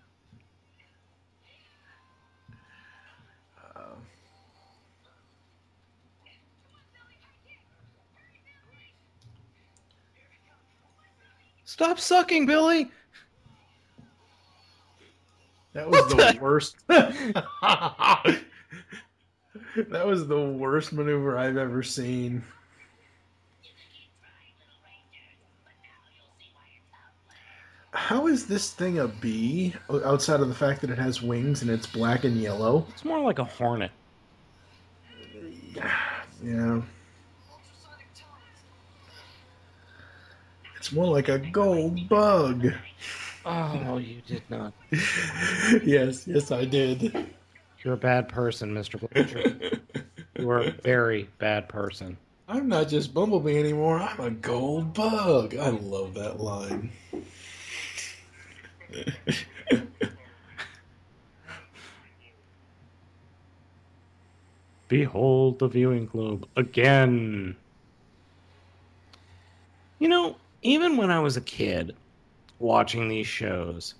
Stop 11.72 11.98
sucking, 11.98 12.44
Billy. 12.44 12.90
That 15.72 15.88
was 15.88 16.06
the 16.10 16.38
worst. 16.42 16.76
that 16.86 18.44
was 20.04 20.26
the 20.28 20.38
worst 20.38 20.92
maneuver 20.92 21.38
I've 21.38 21.56
ever 21.56 21.82
seen. 21.82 22.44
How 27.92 28.26
is 28.26 28.46
this 28.46 28.72
thing 28.72 28.98
a 28.98 29.08
bee 29.08 29.74
outside 30.04 30.40
of 30.40 30.48
the 30.48 30.54
fact 30.54 30.82
that 30.82 30.90
it 30.90 30.98
has 30.98 31.22
wings 31.22 31.62
and 31.62 31.70
it's 31.70 31.86
black 31.86 32.24
and 32.24 32.36
yellow? 32.36 32.86
It's 32.90 33.06
more 33.06 33.20
like 33.20 33.38
a 33.38 33.44
hornet. 33.44 33.92
Yeah. 36.44 36.82
It's 40.82 40.90
more 40.90 41.06
like 41.06 41.28
a 41.28 41.38
gold 41.38 42.08
bug. 42.08 42.72
Oh, 43.46 43.98
you 43.98 44.20
did 44.26 44.42
not. 44.50 44.72
yes, 45.84 46.26
yes, 46.26 46.50
I 46.50 46.64
did. 46.64 47.28
You're 47.84 47.94
a 47.94 47.96
bad 47.96 48.28
person, 48.28 48.74
Mr. 48.74 48.98
Blanchard. 48.98 49.80
you 50.36 50.50
are 50.50 50.58
a 50.58 50.72
very 50.72 51.28
bad 51.38 51.68
person. 51.68 52.16
I'm 52.48 52.68
not 52.68 52.88
just 52.88 53.14
Bumblebee 53.14 53.60
anymore. 53.60 54.00
I'm 54.00 54.18
a 54.18 54.30
gold 54.30 54.92
bug. 54.92 55.54
I 55.54 55.68
love 55.68 56.14
that 56.14 56.40
line. 56.40 56.90
Behold 64.88 65.60
the 65.60 65.68
viewing 65.68 66.06
globe 66.06 66.48
again. 66.56 67.54
You 70.00 70.08
know, 70.08 70.34
even 70.62 70.96
when 70.96 71.10
I 71.10 71.20
was 71.20 71.36
a 71.36 71.40
kid 71.40 71.94
watching 72.58 73.08
these 73.08 73.26
shows, 73.26 73.94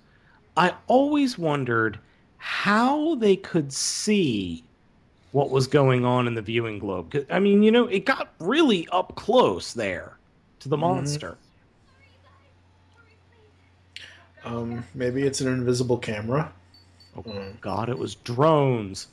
I 0.55 0.73
always 0.87 1.37
wondered 1.37 1.99
how 2.37 3.15
they 3.15 3.35
could 3.35 3.71
see 3.71 4.63
what 5.31 5.49
was 5.49 5.67
going 5.67 6.05
on 6.05 6.27
in 6.27 6.35
the 6.35 6.41
viewing 6.41 6.79
globe. 6.79 7.25
I 7.29 7.39
mean, 7.39 7.63
you 7.63 7.71
know, 7.71 7.87
it 7.87 8.05
got 8.05 8.33
really 8.39 8.87
up 8.91 9.15
close 9.15 9.73
there 9.73 10.17
to 10.59 10.69
the 10.69 10.77
monster. 10.77 11.37
Um, 14.45 14.85
maybe 14.93 15.23
it's 15.23 15.41
an 15.41 15.47
invisible 15.47 15.97
camera. 15.97 16.51
Oh, 17.15 17.23
God, 17.61 17.89
it 17.89 17.97
was 17.97 18.15
drones. 18.15 19.07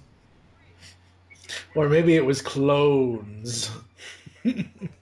Or 1.75 1.89
maybe 1.89 2.17
it 2.17 2.25
was 2.25 2.43
clones. 2.43 3.71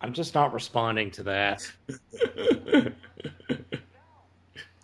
I'm 0.00 0.12
just 0.12 0.34
not 0.34 0.52
responding 0.52 1.10
to 1.12 1.22
that. 1.24 1.70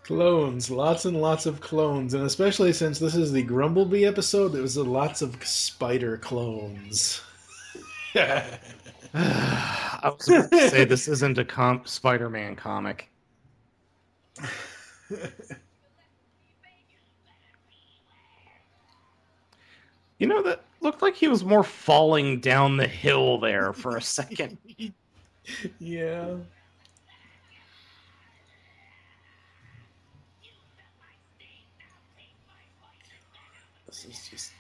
Clones, 0.02 0.70
lots 0.70 1.04
and 1.04 1.20
lots 1.20 1.46
of 1.46 1.60
clones, 1.60 2.14
and 2.14 2.22
especially 2.24 2.72
since 2.72 3.00
this 3.00 3.16
is 3.16 3.32
the 3.32 3.42
Grumblebee 3.42 4.04
episode, 4.04 4.50
there 4.50 4.62
was 4.62 4.76
lots 4.76 5.20
of 5.20 5.44
spider 5.44 6.16
clones. 6.16 7.22
I 8.14 8.58
was 10.04 10.28
about 10.28 10.52
to 10.52 10.70
say 10.70 10.84
this 10.84 11.08
isn't 11.08 11.38
a 11.38 11.44
com- 11.44 11.82
Spider-Man 11.84 12.54
comic. 12.54 13.10
You 20.18 20.26
know 20.28 20.42
that 20.42 20.62
looked 20.80 21.02
like 21.02 21.16
he 21.16 21.28
was 21.28 21.44
more 21.44 21.64
falling 21.64 22.40
down 22.40 22.76
the 22.76 22.86
hill 22.86 23.38
there 23.38 23.72
for 23.72 23.96
a 23.96 24.02
second. 24.02 24.58
yeah. 25.78 26.36
This 33.86 34.04
is 34.04 34.28
just 34.30 34.52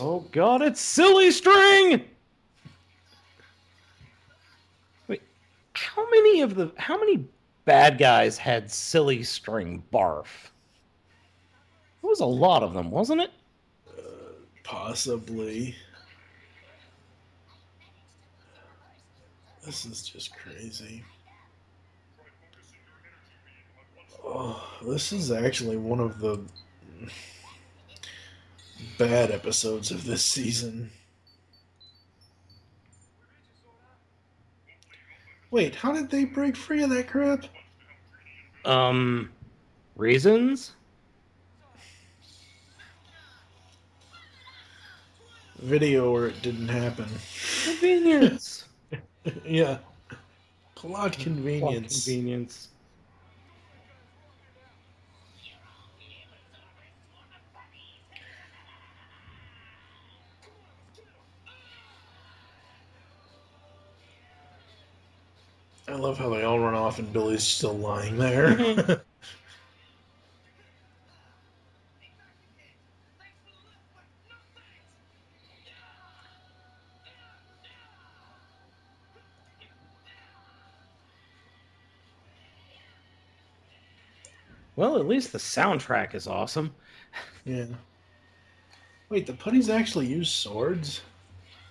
Oh 0.00 0.20
god, 0.32 0.62
it's 0.62 0.80
silly 0.80 1.30
string. 1.30 2.04
Wait, 5.08 5.22
how 5.74 6.08
many 6.10 6.40
of 6.40 6.54
the 6.54 6.72
how 6.76 6.98
many 6.98 7.26
bad 7.64 7.98
guys 7.98 8.38
had 8.38 8.70
silly 8.70 9.22
string 9.22 9.82
barf? 9.92 10.50
It 12.02 12.06
was 12.06 12.20
a 12.20 12.26
lot 12.26 12.62
of 12.62 12.74
them, 12.74 12.90
wasn't 12.90 13.20
it? 13.20 13.30
Uh, 13.88 14.02
possibly. 14.64 15.76
This 19.64 19.86
is 19.86 20.02
just 20.02 20.34
crazy. 20.34 21.04
Oh, 24.24 24.62
this 24.84 25.12
is 25.12 25.30
actually 25.30 25.76
one 25.76 26.00
of 26.00 26.18
the 26.18 26.40
bad 28.98 29.30
episodes 29.30 29.90
of 29.92 30.04
this 30.04 30.24
season. 30.24 30.90
Wait, 35.52 35.74
how 35.76 35.92
did 35.92 36.10
they 36.10 36.24
break 36.24 36.56
free 36.56 36.82
of 36.82 36.90
that 36.90 37.06
crap? 37.06 37.44
Um, 38.64 39.30
reasons? 39.96 40.72
Video 45.58 46.10
or 46.10 46.26
it 46.26 46.42
didn't 46.42 46.68
happen. 46.68 47.06
Convenience. 47.64 48.64
yeah. 49.44 49.78
Plot 50.74 51.18
convenience. 51.18 52.04
convenience. 52.04 52.68
I 65.88 65.94
love 65.94 66.16
how 66.16 66.30
they 66.30 66.42
all 66.42 66.58
run 66.58 66.74
off 66.74 66.98
and 66.98 67.12
Billy's 67.12 67.42
still 67.42 67.76
lying 67.76 68.16
there. 68.16 69.02
Well, 84.82 84.98
at 84.98 85.06
least 85.06 85.30
the 85.30 85.38
soundtrack 85.38 86.12
is 86.12 86.26
awesome. 86.26 86.74
yeah. 87.44 87.66
Wait, 89.10 89.28
the 89.28 89.32
putties 89.32 89.70
actually 89.70 90.06
use 90.06 90.28
swords? 90.28 91.02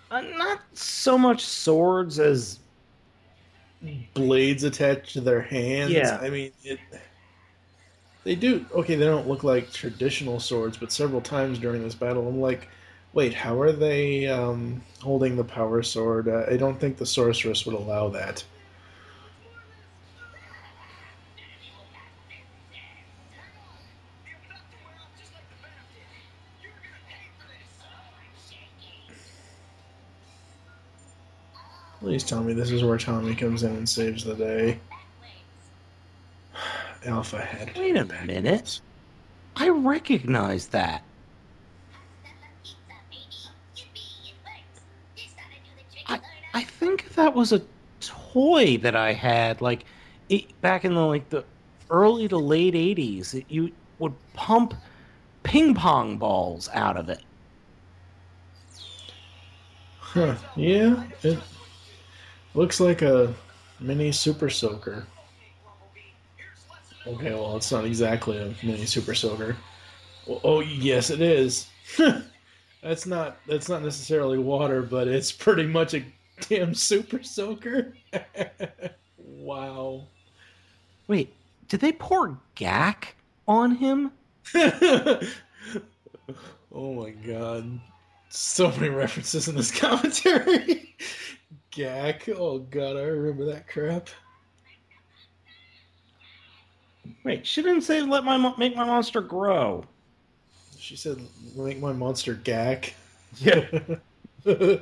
Uh, 0.09 0.21
not 0.21 0.61
so 0.71 1.17
much 1.17 1.43
swords 1.43 2.19
as 2.19 2.59
Blades 4.13 4.63
attached 4.63 5.11
to 5.11 5.19
their 5.19 5.41
hands? 5.41 5.91
Yeah. 5.91 6.19
I 6.21 6.29
mean, 6.29 6.53
it. 6.63 6.79
They 8.23 8.35
do. 8.35 8.65
Okay, 8.71 8.95
they 8.95 9.03
don't 9.03 9.27
look 9.27 9.43
like 9.43 9.73
traditional 9.73 10.39
swords, 10.39 10.77
but 10.77 10.93
several 10.93 11.19
times 11.19 11.59
during 11.59 11.83
this 11.83 11.95
battle, 11.95 12.25
I'm 12.29 12.39
like, 12.39 12.69
wait, 13.11 13.33
how 13.33 13.59
are 13.59 13.73
they 13.73 14.27
um, 14.27 14.81
holding 15.01 15.35
the 15.35 15.43
power 15.43 15.83
sword? 15.83 16.29
Uh, 16.29 16.45
I 16.49 16.55
don't 16.55 16.79
think 16.79 16.95
the 16.95 17.05
sorceress 17.05 17.65
would 17.65 17.75
allow 17.75 18.07
that. 18.07 18.41
Please 32.01 32.23
tell 32.23 32.43
me 32.43 32.53
this 32.53 32.71
is 32.71 32.83
where 32.83 32.97
Tommy 32.97 33.35
comes 33.35 33.61
in 33.61 33.73
and 33.73 33.87
saves 33.87 34.23
the 34.23 34.33
day. 34.33 34.79
Alpha 37.05 37.39
head. 37.39 37.73
Wait 37.77 37.95
a 37.95 38.05
minute. 38.25 38.81
I 39.55 39.69
recognize 39.69 40.67
that. 40.69 41.03
I, 46.07 46.19
I 46.55 46.63
think 46.63 47.13
that 47.13 47.35
was 47.35 47.53
a 47.53 47.61
toy 47.99 48.77
that 48.77 48.95
I 48.95 49.13
had, 49.13 49.61
like 49.61 49.85
it, 50.27 50.59
back 50.61 50.85
in 50.85 50.95
the 50.95 51.01
like 51.01 51.29
the 51.29 51.45
early 51.91 52.27
to 52.29 52.37
late 52.37 52.73
'80s. 52.73 53.35
It, 53.35 53.45
you 53.47 53.71
would 53.99 54.13
pump 54.33 54.73
ping 55.43 55.75
pong 55.75 56.17
balls 56.17 56.67
out 56.73 56.97
of 56.97 57.09
it. 57.09 57.21
Huh. 59.99 60.35
Yeah. 60.55 61.03
It, 61.21 61.37
Looks 62.53 62.79
like 62.79 63.01
a 63.01 63.33
mini 63.79 64.11
super 64.11 64.49
soaker. 64.49 65.05
Okay, 67.07 67.33
well, 67.33 67.57
it's 67.57 67.71
not 67.71 67.85
exactly 67.85 68.37
a 68.37 68.53
mini 68.65 68.85
super 68.85 69.15
soaker. 69.15 69.55
Well, 70.27 70.41
oh, 70.43 70.59
yes, 70.59 71.09
it 71.09 71.21
is. 71.21 71.67
that's 72.83 73.05
not 73.05 73.37
that's 73.47 73.69
not 73.69 73.83
necessarily 73.83 74.37
water, 74.37 74.81
but 74.81 75.07
it's 75.07 75.31
pretty 75.31 75.65
much 75.65 75.93
a 75.93 76.03
damn 76.49 76.73
super 76.73 77.23
soaker. 77.23 77.93
wow. 79.17 80.03
Wait, 81.07 81.33
did 81.69 81.79
they 81.79 81.91
pour 81.91 82.37
gack 82.55 83.15
on 83.47 83.75
him? 83.75 84.11
oh 84.55 85.19
my 86.73 87.11
god. 87.11 87.79
So 88.29 88.69
many 88.71 88.89
references 88.89 89.47
in 89.47 89.55
this 89.55 89.71
commentary. 89.71 90.95
Gak. 91.71 92.29
Oh 92.37 92.59
god, 92.59 92.97
I 92.97 93.03
remember 93.03 93.45
that 93.45 93.67
crap. 93.67 94.09
Wait, 97.23 97.45
she 97.47 97.61
didn't 97.61 97.81
say 97.81 98.01
let 98.01 98.23
my 98.23 98.37
mo- 98.37 98.55
make 98.57 98.75
my 98.75 98.83
monster 98.83 99.21
grow. 99.21 99.85
She 100.77 100.95
said 100.95 101.17
make 101.55 101.79
my 101.79 101.93
monster 101.93 102.35
gak. 102.35 102.93
Yeah. 103.37 103.65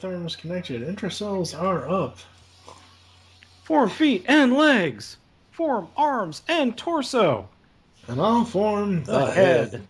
Dynotherms 0.00 0.36
connected. 0.38 0.82
Infracells 0.82 1.58
are 1.60 1.88
up. 1.88 2.18
Form 3.64 3.88
feet 3.88 4.24
and 4.28 4.52
legs. 4.54 5.16
Form 5.52 5.88
arms 5.96 6.42
and 6.48 6.76
torso. 6.76 7.48
And 8.08 8.20
I'll 8.20 8.44
form 8.44 9.04
the, 9.04 9.12
The 9.12 9.30
head. 9.30 9.70
head. 9.72 9.88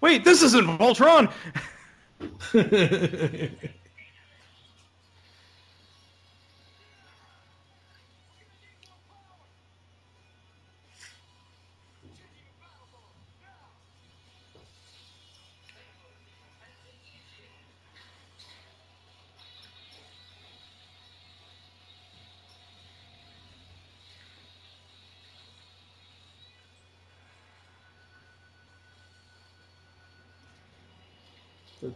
Wait, 0.00 0.24
this 0.24 0.42
isn't 0.42 0.66
Voltron. 0.78 1.30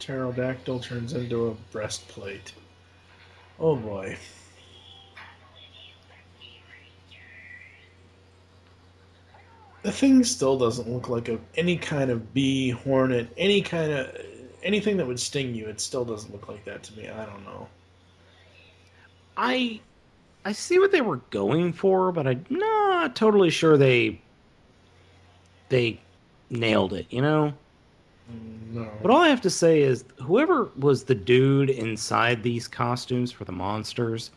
pterodactyl 0.02 0.80
turns 0.80 1.12
into 1.12 1.48
a 1.48 1.54
breastplate. 1.70 2.52
Oh 3.58 3.76
boy. 3.76 4.16
The 9.82 9.92
thing 9.92 10.22
still 10.24 10.58
doesn't 10.58 10.88
look 10.88 11.08
like 11.08 11.28
a, 11.28 11.38
any 11.56 11.76
kind 11.76 12.10
of 12.10 12.32
bee, 12.32 12.70
hornet, 12.70 13.28
any 13.36 13.62
kind 13.62 13.92
of 13.92 14.16
anything 14.62 14.96
that 14.96 15.06
would 15.06 15.18
sting 15.18 15.54
you. 15.54 15.66
It 15.66 15.80
still 15.80 16.04
doesn't 16.04 16.32
look 16.32 16.48
like 16.48 16.64
that 16.64 16.82
to 16.84 16.96
me. 16.96 17.08
I 17.08 17.24
don't 17.24 17.44
know. 17.44 17.68
I 19.36 19.80
I 20.44 20.52
see 20.52 20.78
what 20.78 20.92
they 20.92 21.00
were 21.00 21.18
going 21.30 21.72
for, 21.72 22.12
but 22.12 22.26
I'm 22.26 22.44
not 22.50 23.16
totally 23.16 23.50
sure 23.50 23.76
they 23.76 24.20
they 25.68 26.00
nailed 26.50 26.92
it, 26.92 27.06
you 27.10 27.22
know? 27.22 27.54
No. 28.72 28.88
But 29.02 29.10
all 29.10 29.20
I 29.20 29.28
have 29.28 29.42
to 29.42 29.50
say 29.50 29.82
is 29.82 30.04
whoever 30.22 30.70
was 30.78 31.04
the 31.04 31.14
dude 31.14 31.68
inside 31.70 32.42
these 32.42 32.66
costumes 32.68 33.30
for 33.30 33.44
the 33.44 33.52
monsters, 33.52 34.30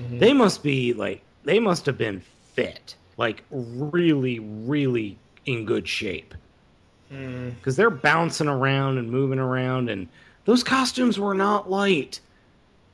Mhm. 0.00 0.18
they 0.18 0.32
must 0.32 0.62
be 0.62 0.92
like 0.94 1.22
they 1.44 1.58
must 1.60 1.84
have 1.86 1.98
been 1.98 2.22
fit. 2.54 2.94
Like 3.18 3.42
really, 3.50 4.38
really 4.40 5.16
in 5.46 5.64
good 5.64 5.86
shape. 5.86 6.34
Mm. 7.12 7.54
Because 7.56 7.76
they're 7.76 7.90
bouncing 7.90 8.48
around 8.48 8.98
and 8.98 9.10
moving 9.10 9.38
around 9.38 9.88
and 9.90 10.08
those 10.44 10.64
costumes 10.64 11.18
were 11.18 11.34
not 11.34 11.70
light. 11.70 12.20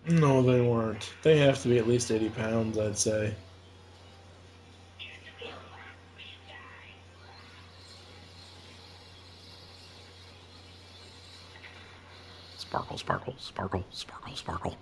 No, 0.09 0.43
they 0.43 0.61
weren't. 0.61 1.11
They 1.23 1.39
have 1.39 1.63
to 1.63 1.69
be 1.69 1.79
at 1.79 1.87
least 1.89 2.11
80 2.11 2.29
pounds, 2.31 2.77
I'd 2.79 2.99
say. 2.99 3.35
Sparkle, 12.73 12.97
sparkle, 12.97 13.35
sparkle, 13.39 13.85
sparkle, 13.91 14.35
sparkle. 14.35 14.77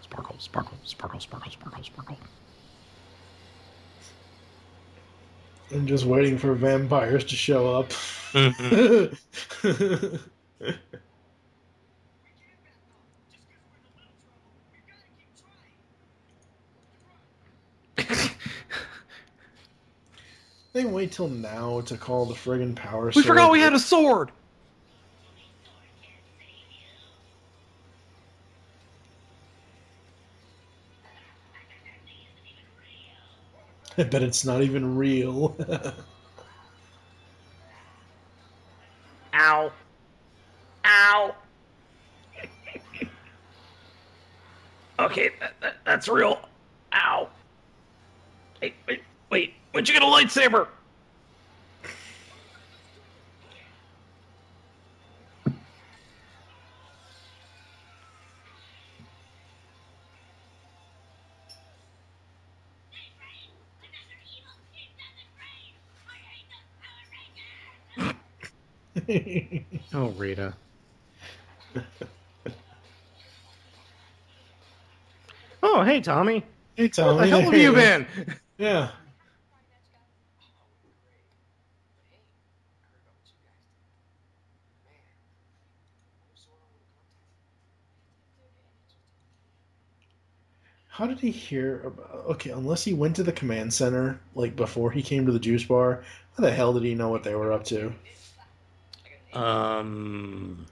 Sparkle, 0.00 0.34
sparkle, 0.40 0.76
sparkle, 0.82 1.20
sparkle, 1.20 1.52
sparkle, 1.52 1.84
sparkle. 1.84 2.18
I'm 5.72 5.86
just 5.86 6.04
waiting 6.04 6.38
for 6.38 6.54
vampires 6.54 7.22
to 7.26 7.36
show 7.36 7.72
up. 7.72 7.92
they 20.72 20.84
wait 20.84 21.12
till 21.12 21.28
now 21.28 21.80
to 21.82 21.96
call 21.96 22.26
the 22.26 22.34
friggin' 22.34 22.74
power 22.74 23.06
We 23.06 23.12
sword. 23.12 23.24
forgot 23.26 23.52
we 23.52 23.60
had 23.60 23.72
a 23.72 23.78
sword. 23.78 24.32
I 33.98 34.02
bet 34.02 34.22
it's 34.22 34.44
not 34.44 34.62
even 34.62 34.96
real. 34.96 35.56
Ow. 39.34 39.72
Ow. 40.84 41.34
okay, 44.98 45.30
that, 45.40 45.54
that, 45.62 45.76
that's 45.86 46.08
real. 46.08 46.40
Ow. 46.92 47.28
Wait, 48.60 48.74
wait, 48.86 49.02
wait. 49.30 49.54
When'd 49.72 49.88
you 49.88 49.94
get 49.94 50.02
a 50.02 50.06
lightsaber? 50.06 50.68
Oh, 69.94 70.08
Rita. 70.16 70.54
oh, 75.62 75.82
hey, 75.82 76.00
Tommy. 76.00 76.44
Hey, 76.74 76.84
Where 76.84 76.88
Tommy. 76.90 77.20
the 77.20 77.26
hell 77.26 77.40
have 77.42 77.54
you 77.54 77.72
been? 77.72 78.06
yeah. 78.58 78.90
How 90.88 91.06
did 91.06 91.20
he 91.20 91.30
hear 91.30 91.80
about? 91.82 92.24
Okay, 92.30 92.50
unless 92.50 92.84
he 92.84 92.94
went 92.94 93.16
to 93.16 93.22
the 93.22 93.32
command 93.32 93.74
center 93.74 94.18
like 94.34 94.56
before 94.56 94.90
he 94.90 95.02
came 95.02 95.26
to 95.26 95.32
the 95.32 95.38
juice 95.38 95.64
bar, 95.64 96.02
how 96.36 96.42
the 96.42 96.50
hell 96.50 96.72
did 96.72 96.84
he 96.84 96.94
know 96.94 97.10
what 97.10 97.22
they 97.22 97.34
were 97.34 97.52
up 97.52 97.64
to? 97.64 97.92
Um. 99.36 100.66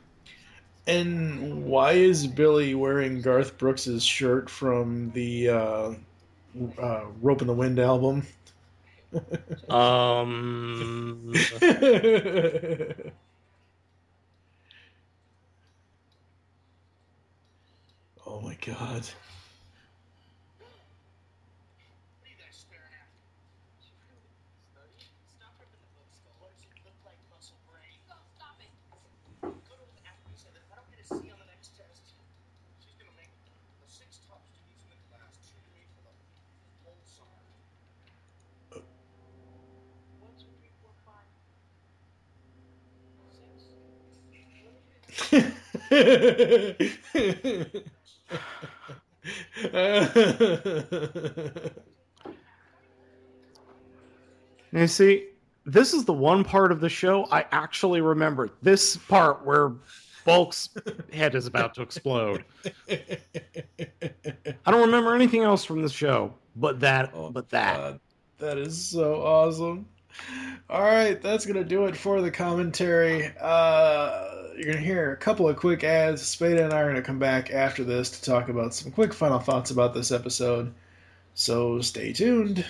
And 0.86 1.64
why 1.64 1.92
is 1.92 2.26
Billy 2.26 2.74
wearing 2.74 3.22
Garth 3.22 3.56
Brooks's 3.56 4.04
shirt 4.04 4.50
from 4.50 5.10
the 5.12 5.48
uh, 5.48 5.94
uh, 6.78 7.04
Ropin' 7.22 7.46
the 7.46 7.54
Wind 7.54 7.78
album? 7.78 8.26
Um. 9.68 11.32
oh 18.26 18.40
my 18.42 18.56
god. 18.66 19.06
You 54.72 54.88
see, 54.88 55.28
this 55.64 55.94
is 55.94 56.04
the 56.04 56.12
one 56.12 56.42
part 56.42 56.72
of 56.72 56.80
the 56.80 56.88
show 56.88 57.26
I 57.30 57.46
actually 57.52 58.00
remember. 58.00 58.50
This 58.60 58.96
part 58.96 59.46
where 59.46 59.74
Bulk's 60.24 60.68
head 61.12 61.36
is 61.36 61.46
about 61.46 61.74
to 61.74 61.82
explode. 61.82 62.44
I 62.88 64.70
don't 64.70 64.80
remember 64.80 65.14
anything 65.14 65.42
else 65.42 65.64
from 65.64 65.82
the 65.82 65.88
show, 65.88 66.34
but 66.56 66.80
that, 66.80 67.12
but 67.32 67.48
that. 67.50 67.76
God, 67.76 68.00
that 68.38 68.58
is 68.58 68.84
so 68.84 69.22
awesome. 69.22 69.86
All 70.68 70.82
right, 70.82 71.20
that's 71.22 71.46
gonna 71.46 71.64
do 71.64 71.84
it 71.86 71.96
for 71.96 72.20
the 72.20 72.30
commentary. 72.30 73.32
Uh, 73.40 74.33
you're 74.56 74.72
gonna 74.72 74.84
hear 74.84 75.12
a 75.12 75.16
couple 75.16 75.48
of 75.48 75.56
quick 75.56 75.84
ads. 75.84 76.22
Spada 76.22 76.64
and 76.64 76.72
I 76.72 76.80
are 76.80 76.88
gonna 76.88 77.02
come 77.02 77.18
back 77.18 77.50
after 77.50 77.84
this 77.84 78.10
to 78.10 78.22
talk 78.22 78.48
about 78.48 78.74
some 78.74 78.92
quick 78.92 79.12
final 79.12 79.38
thoughts 79.38 79.70
about 79.70 79.94
this 79.94 80.12
episode. 80.12 80.72
So 81.34 81.80
stay 81.80 82.12
tuned. 82.12 82.64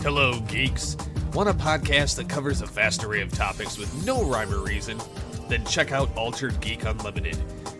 Hello, 0.00 0.40
geeks. 0.40 0.96
Want 1.32 1.48
a 1.48 1.54
podcast 1.54 2.16
that 2.16 2.28
covers 2.28 2.62
a 2.62 2.66
vast 2.66 3.04
array 3.04 3.20
of 3.20 3.30
topics 3.32 3.76
with 3.76 4.06
no 4.06 4.24
rhyme 4.24 4.52
or 4.52 4.60
reason? 4.60 4.98
Then 5.48 5.64
check 5.64 5.92
out 5.92 6.14
Altered 6.16 6.58
Geek 6.60 6.84
Unlimited, 6.84 7.36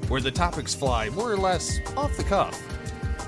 where 0.08 0.20
the 0.20 0.30
topics 0.30 0.74
fly 0.74 1.08
more 1.10 1.32
or 1.32 1.36
less 1.36 1.78
off 1.96 2.16
the 2.16 2.24
cuff. 2.24 2.60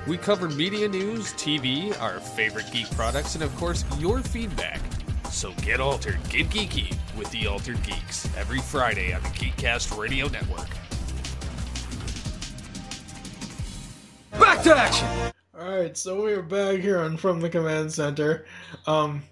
We 0.06 0.16
cover 0.16 0.48
media 0.48 0.88
news, 0.88 1.32
TV, 1.34 1.98
our 2.00 2.20
favorite 2.20 2.66
geek 2.72 2.90
products, 2.90 3.34
and 3.34 3.44
of 3.44 3.54
course, 3.56 3.84
your 3.98 4.20
feedback. 4.20 4.80
So 5.30 5.52
get 5.62 5.80
altered, 5.80 6.18
get 6.30 6.48
geeky 6.48 6.96
with 7.16 7.30
the 7.30 7.46
Altered 7.46 7.82
Geeks 7.82 8.28
every 8.36 8.60
Friday 8.60 9.12
on 9.12 9.22
the 9.22 9.28
Geekcast 9.28 9.96
Radio 9.96 10.26
Network. 10.28 10.68
Back 14.32 14.62
to 14.64 14.74
action. 14.74 15.06
All 15.58 15.68
right, 15.68 15.96
so 15.96 16.24
we 16.24 16.32
are 16.32 16.42
back 16.42 16.80
here 16.80 17.00
on 17.00 17.16
From 17.16 17.40
the 17.40 17.50
Command 17.50 17.92
Center. 17.92 18.46
Um, 18.86 19.22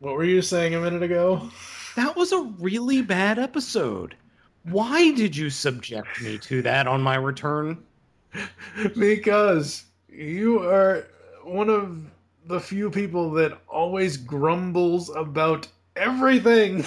what 0.00 0.14
were 0.14 0.24
you 0.24 0.42
saying 0.42 0.74
a 0.74 0.80
minute 0.80 1.02
ago? 1.02 1.48
That 1.96 2.16
was 2.16 2.32
a 2.32 2.42
really 2.58 3.00
bad 3.00 3.38
episode. 3.38 4.16
Why 4.64 5.12
did 5.12 5.36
you 5.36 5.48
subject 5.48 6.20
me 6.22 6.38
to 6.38 6.62
that 6.62 6.86
on 6.86 7.02
my 7.02 7.16
return? 7.16 7.82
because 8.98 9.84
you 10.08 10.62
are 10.62 11.06
one 11.44 11.70
of 11.70 12.04
the 12.46 12.60
few 12.60 12.90
people 12.90 13.30
that 13.32 13.58
always 13.68 14.16
grumbles 14.16 15.10
about 15.10 15.68
everything. 15.96 16.84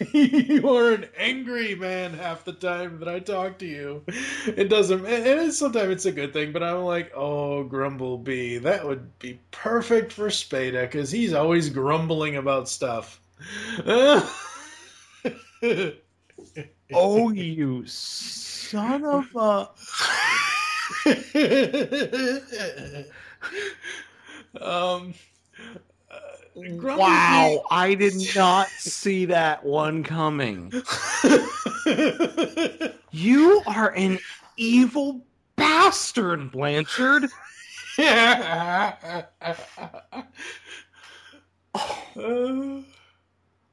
you 0.12 0.68
are 0.68 0.92
an 0.92 1.06
angry 1.16 1.74
man 1.74 2.14
half 2.14 2.44
the 2.44 2.52
time 2.52 2.98
that 2.98 3.08
I 3.08 3.20
talk 3.20 3.58
to 3.58 3.66
you. 3.66 4.02
It 4.46 4.68
doesn't, 4.68 5.04
and 5.06 5.40
it's, 5.40 5.58
sometimes 5.58 5.90
it's 5.90 6.06
a 6.06 6.12
good 6.12 6.32
thing, 6.32 6.52
but 6.52 6.62
I'm 6.62 6.82
like, 6.82 7.12
oh, 7.14 7.64
Grumblebee, 7.64 8.58
that 8.58 8.86
would 8.86 9.18
be 9.18 9.40
perfect 9.50 10.12
for 10.12 10.30
Spada 10.30 10.82
because 10.82 11.10
he's 11.10 11.32
always 11.32 11.70
grumbling 11.70 12.36
about 12.36 12.68
stuff. 12.68 13.20
oh, 13.86 14.30
you 17.30 17.86
son 17.86 19.04
of 19.04 19.36
a. 19.36 19.68
um. 24.60 25.14
Grumpy 26.54 27.00
wow, 27.00 27.48
Pete- 27.48 27.62
I 27.72 27.94
did 27.94 28.14
not 28.36 28.68
see 28.68 29.24
that 29.24 29.64
one 29.64 30.04
coming. 30.04 30.72
you 33.10 33.60
are 33.66 33.90
an 33.90 34.20
evil 34.56 35.26
bastard, 35.56 36.52
Blanchard. 36.52 37.24
Uh, 37.98 38.92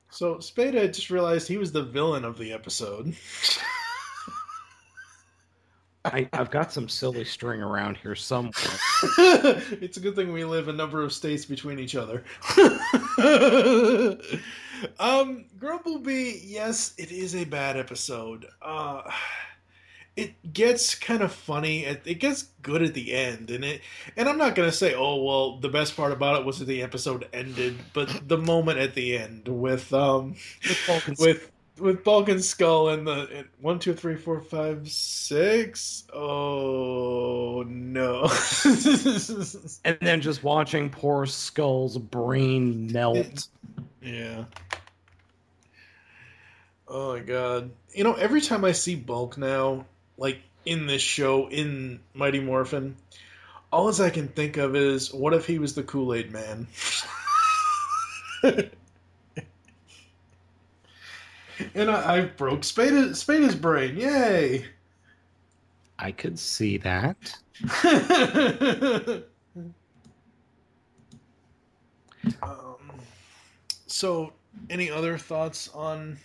so 0.10 0.40
Spada 0.40 0.88
just 0.88 1.12
realized 1.12 1.48
he 1.48 1.58
was 1.58 1.72
the 1.72 1.84
villain 1.84 2.26
of 2.26 2.40
the 2.40 2.52
episode. 2.52 3.16
I, 6.04 6.28
I've 6.34 6.50
got 6.50 6.72
some 6.72 6.90
silly 6.90 7.24
string 7.26 7.62
around 7.62 7.98
here 7.98 8.16
somewhere. 8.16 8.54
it's 9.18 9.98
a 9.98 10.00
good 10.00 10.16
thing 10.16 10.34
we 10.34 10.44
live 10.44 10.68
a 10.68 10.74
number 10.74 11.04
of 11.04 11.14
states 11.14 11.46
between 11.46 11.78
each 11.78 11.96
other. 11.96 12.24
um, 15.00 15.46
Grumblebee, 15.60 16.42
yes, 16.44 16.94
it 16.98 17.12
is 17.12 17.36
a 17.36 17.46
bad 17.46 17.78
episode. 17.78 18.48
Uh, 18.62 19.04
it 20.16 20.54
gets 20.54 20.96
kind 20.96 21.22
of 21.22 21.32
funny. 21.32 21.86
It, 21.86 22.02
it 22.06 22.16
gets 22.16 22.44
good 22.62 22.82
at 22.82 22.94
the 22.94 23.14
end, 23.14 23.52
and 23.52 23.64
it. 23.64 23.82
And 24.18 24.28
I'm 24.28 24.38
not 24.38 24.56
gonna 24.56 24.72
say, 24.72 24.94
oh 24.94 25.24
well, 25.24 25.58
the 25.58 25.70
best 25.70 25.96
part 25.96 26.12
about 26.12 26.40
it 26.40 26.46
was 26.46 26.60
that 26.60 26.66
the 26.66 26.82
episode 26.82 27.28
ended, 27.32 27.78
but 27.94 28.28
the 28.28 28.38
moment 28.38 28.80
at 28.80 28.94
the 28.94 29.18
end 29.18 29.48
with 29.48 29.94
um 29.94 30.36
with 31.18 31.52
with 31.82 32.04
Bulk 32.04 32.30
and 32.30 32.44
Skull 32.44 32.90
and 32.90 33.06
the 33.06 33.28
and 33.34 33.48
one, 33.60 33.80
two, 33.80 33.94
three, 33.94 34.16
four, 34.16 34.40
five, 34.40 34.90
six. 34.90 36.04
Oh 36.14 37.64
no! 37.68 38.30
and 39.86 39.98
then 40.00 40.22
just 40.22 40.44
watching 40.44 40.90
poor 40.90 41.26
Skull's 41.26 41.98
brain 41.98 42.92
melt. 42.92 43.48
yeah. 44.02 44.46
Oh 46.88 47.14
my 47.14 47.20
god! 47.20 47.72
You 47.94 48.04
know, 48.04 48.14
every 48.14 48.42
time 48.42 48.64
I 48.64 48.72
see 48.72 48.96
Bulk 48.96 49.38
now, 49.38 49.86
like 50.18 50.40
in 50.66 50.88
this 50.88 51.02
show 51.02 51.50
in 51.50 52.00
Mighty 52.14 52.40
Morphin, 52.40 52.96
all 53.72 53.88
as 53.88 54.00
I 54.00 54.10
can 54.10 54.28
think 54.28 54.58
of 54.58 54.76
is, 54.76 55.14
what 55.14 55.34
if 55.34 55.48
he 55.48 55.60
was 55.60 55.76
the 55.76 55.84
Kool 55.84 56.14
Aid 56.14 56.32
Man? 56.32 56.68
and 61.76 61.90
I, 61.90 62.18
I 62.18 62.22
broke 62.22 62.64
Spada, 62.64 63.16
Spada's 63.16 63.56
brain. 63.56 63.98
Yay! 63.98 64.66
I 66.00 66.12
could 66.12 66.40
see 66.40 66.78
that. 66.78 67.36
um, 72.42 72.78
so, 73.86 74.34
any 74.70 74.90
other 74.90 75.18
thoughts 75.18 75.70
on 75.74 76.18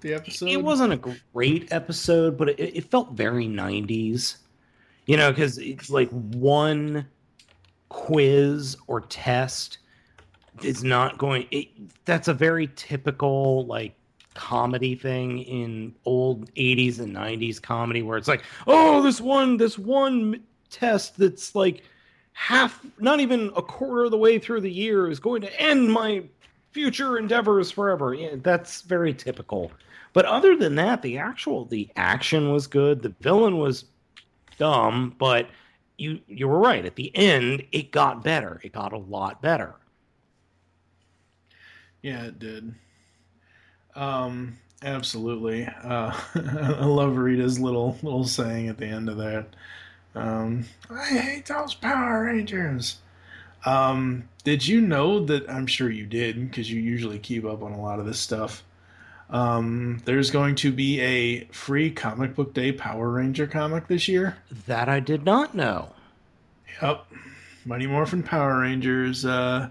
the 0.00 0.14
episode? 0.14 0.48
It 0.48 0.62
wasn't 0.62 0.92
a 0.92 1.14
great 1.32 1.72
episode, 1.72 2.36
but 2.36 2.48
it, 2.50 2.58
it 2.58 2.90
felt 2.90 3.12
very 3.12 3.46
90s. 3.46 4.36
You 5.06 5.16
know, 5.16 5.30
because 5.30 5.58
it's 5.58 5.90
like 5.90 6.08
one 6.10 7.06
quiz 7.88 8.76
or 8.86 9.02
test 9.02 9.78
is 10.62 10.82
not 10.82 11.18
going. 11.18 11.46
It, 11.50 11.68
that's 12.04 12.28
a 12.28 12.34
very 12.34 12.70
typical, 12.74 13.66
like, 13.66 13.94
comedy 14.34 14.94
thing 14.94 15.40
in 15.40 15.94
old 16.04 16.52
80s 16.54 16.98
and 16.98 17.14
90s 17.14 17.60
comedy 17.60 18.02
where 18.02 18.18
it's 18.18 18.28
like, 18.28 18.42
oh, 18.66 19.02
this 19.02 19.20
one, 19.20 19.56
this 19.56 19.78
one 19.78 20.42
test 20.70 21.16
that's 21.18 21.54
like 21.54 21.82
half, 22.32 22.84
not 22.98 23.20
even 23.20 23.50
a 23.56 23.62
quarter 23.62 24.04
of 24.04 24.10
the 24.10 24.18
way 24.18 24.38
through 24.38 24.60
the 24.60 24.70
year 24.70 25.10
is 25.10 25.20
going 25.20 25.40
to 25.42 25.60
end 25.60 25.90
my 25.90 26.22
future 26.72 27.18
endeavors 27.18 27.70
forever. 27.70 28.12
Yeah, 28.12 28.36
that's 28.42 28.82
very 28.82 29.14
typical. 29.14 29.70
But 30.12 30.26
other 30.26 30.56
than 30.56 30.74
that, 30.76 31.02
the 31.02 31.18
actual 31.18 31.64
the 31.64 31.88
action 31.96 32.52
was 32.52 32.66
good. 32.66 33.02
The 33.02 33.14
villain 33.20 33.58
was 33.58 33.86
dumb, 34.58 35.14
but 35.18 35.48
you 35.96 36.20
you 36.28 36.48
were 36.48 36.58
right. 36.58 36.84
At 36.84 36.96
the 36.96 37.14
end, 37.16 37.64
it 37.72 37.90
got 37.90 38.22
better. 38.22 38.60
It 38.62 38.72
got 38.72 38.92
a 38.92 38.98
lot 38.98 39.40
better. 39.42 39.74
Yeah, 42.02 42.24
it 42.24 42.38
did. 42.38 42.74
Um, 43.94 44.58
absolutely. 44.82 45.66
Uh, 45.66 46.18
I 46.34 46.84
love 46.84 47.16
Rita's 47.16 47.60
little 47.60 47.96
little 48.02 48.24
saying 48.24 48.68
at 48.68 48.78
the 48.78 48.86
end 48.86 49.08
of 49.08 49.16
that. 49.18 49.46
Um, 50.14 50.64
I 50.90 51.06
hate 51.06 51.46
those 51.46 51.74
Power 51.74 52.24
Rangers. 52.24 52.98
Um, 53.66 54.28
did 54.44 54.66
you 54.66 54.80
know 54.80 55.24
that? 55.24 55.48
I'm 55.48 55.66
sure 55.66 55.90
you 55.90 56.06
did 56.06 56.50
because 56.50 56.70
you 56.70 56.80
usually 56.80 57.18
keep 57.18 57.44
up 57.44 57.62
on 57.62 57.72
a 57.72 57.80
lot 57.80 57.98
of 57.98 58.06
this 58.06 58.20
stuff. 58.20 58.62
Um, 59.30 60.02
there's 60.04 60.30
going 60.30 60.54
to 60.56 60.70
be 60.70 61.00
a 61.00 61.44
free 61.46 61.90
comic 61.90 62.34
book 62.34 62.52
day 62.52 62.72
Power 62.72 63.10
Ranger 63.10 63.46
comic 63.46 63.88
this 63.88 64.06
year. 64.06 64.36
That 64.66 64.88
I 64.88 65.00
did 65.00 65.24
not 65.24 65.54
know. 65.54 65.92
Yep. 66.82 67.06
Mighty 67.64 67.86
Morphin 67.86 68.22
Power 68.22 68.60
Rangers. 68.60 69.24
Uh, 69.24 69.70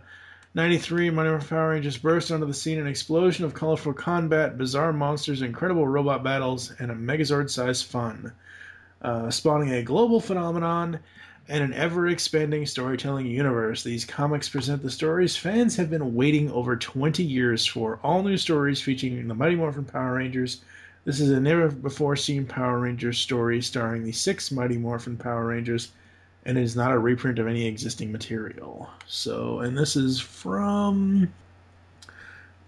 93 0.55 1.09
Mighty 1.09 1.29
Morphin 1.31 1.47
Power 1.47 1.69
Rangers 1.71 1.97
burst 1.97 2.31
onto 2.31 2.45
the 2.45 2.53
scene 2.53 2.77
an 2.77 2.85
explosion 2.85 3.43
of 3.43 3.55
colorful 3.55 3.91
combat, 3.91 4.55
bizarre 4.55 4.93
monsters, 4.93 5.41
incredible 5.41 5.87
robot 5.87 6.23
battles, 6.23 6.71
and 6.77 6.91
a 6.91 6.95
Megazord 6.95 7.49
sized 7.49 7.85
fun. 7.87 8.31
Uh, 9.01 9.31
spawning 9.31 9.71
a 9.71 9.81
global 9.81 10.21
phenomenon 10.21 10.99
and 11.49 11.63
an 11.63 11.73
ever 11.73 12.07
expanding 12.07 12.67
storytelling 12.67 13.25
universe. 13.25 13.81
These 13.81 14.05
comics 14.05 14.47
present 14.47 14.83
the 14.83 14.91
stories 14.91 15.35
fans 15.35 15.75
have 15.77 15.89
been 15.89 16.13
waiting 16.13 16.51
over 16.51 16.75
20 16.75 17.23
years 17.23 17.65
for. 17.65 17.99
All 18.03 18.21
new 18.21 18.37
stories 18.37 18.79
featuring 18.79 19.27
the 19.27 19.33
Mighty 19.33 19.55
Morphin 19.55 19.85
Power 19.85 20.17
Rangers. 20.17 20.61
This 21.03 21.19
is 21.19 21.31
a 21.31 21.39
never 21.39 21.69
before 21.69 22.15
seen 22.15 22.45
Power 22.45 22.81
Rangers 22.81 23.17
story 23.17 23.59
starring 23.63 24.03
the 24.03 24.11
six 24.11 24.51
Mighty 24.51 24.77
Morphin 24.77 25.17
Power 25.17 25.47
Rangers 25.47 25.91
and 26.45 26.58
it 26.58 26.63
is 26.63 26.75
not 26.75 26.91
a 26.91 26.99
reprint 26.99 27.39
of 27.39 27.47
any 27.47 27.65
existing 27.65 28.12
material. 28.12 28.89
So, 29.08 29.60
and 29.60 29.77
this 29.77 29.95
is 29.95 30.19
from 30.19 31.32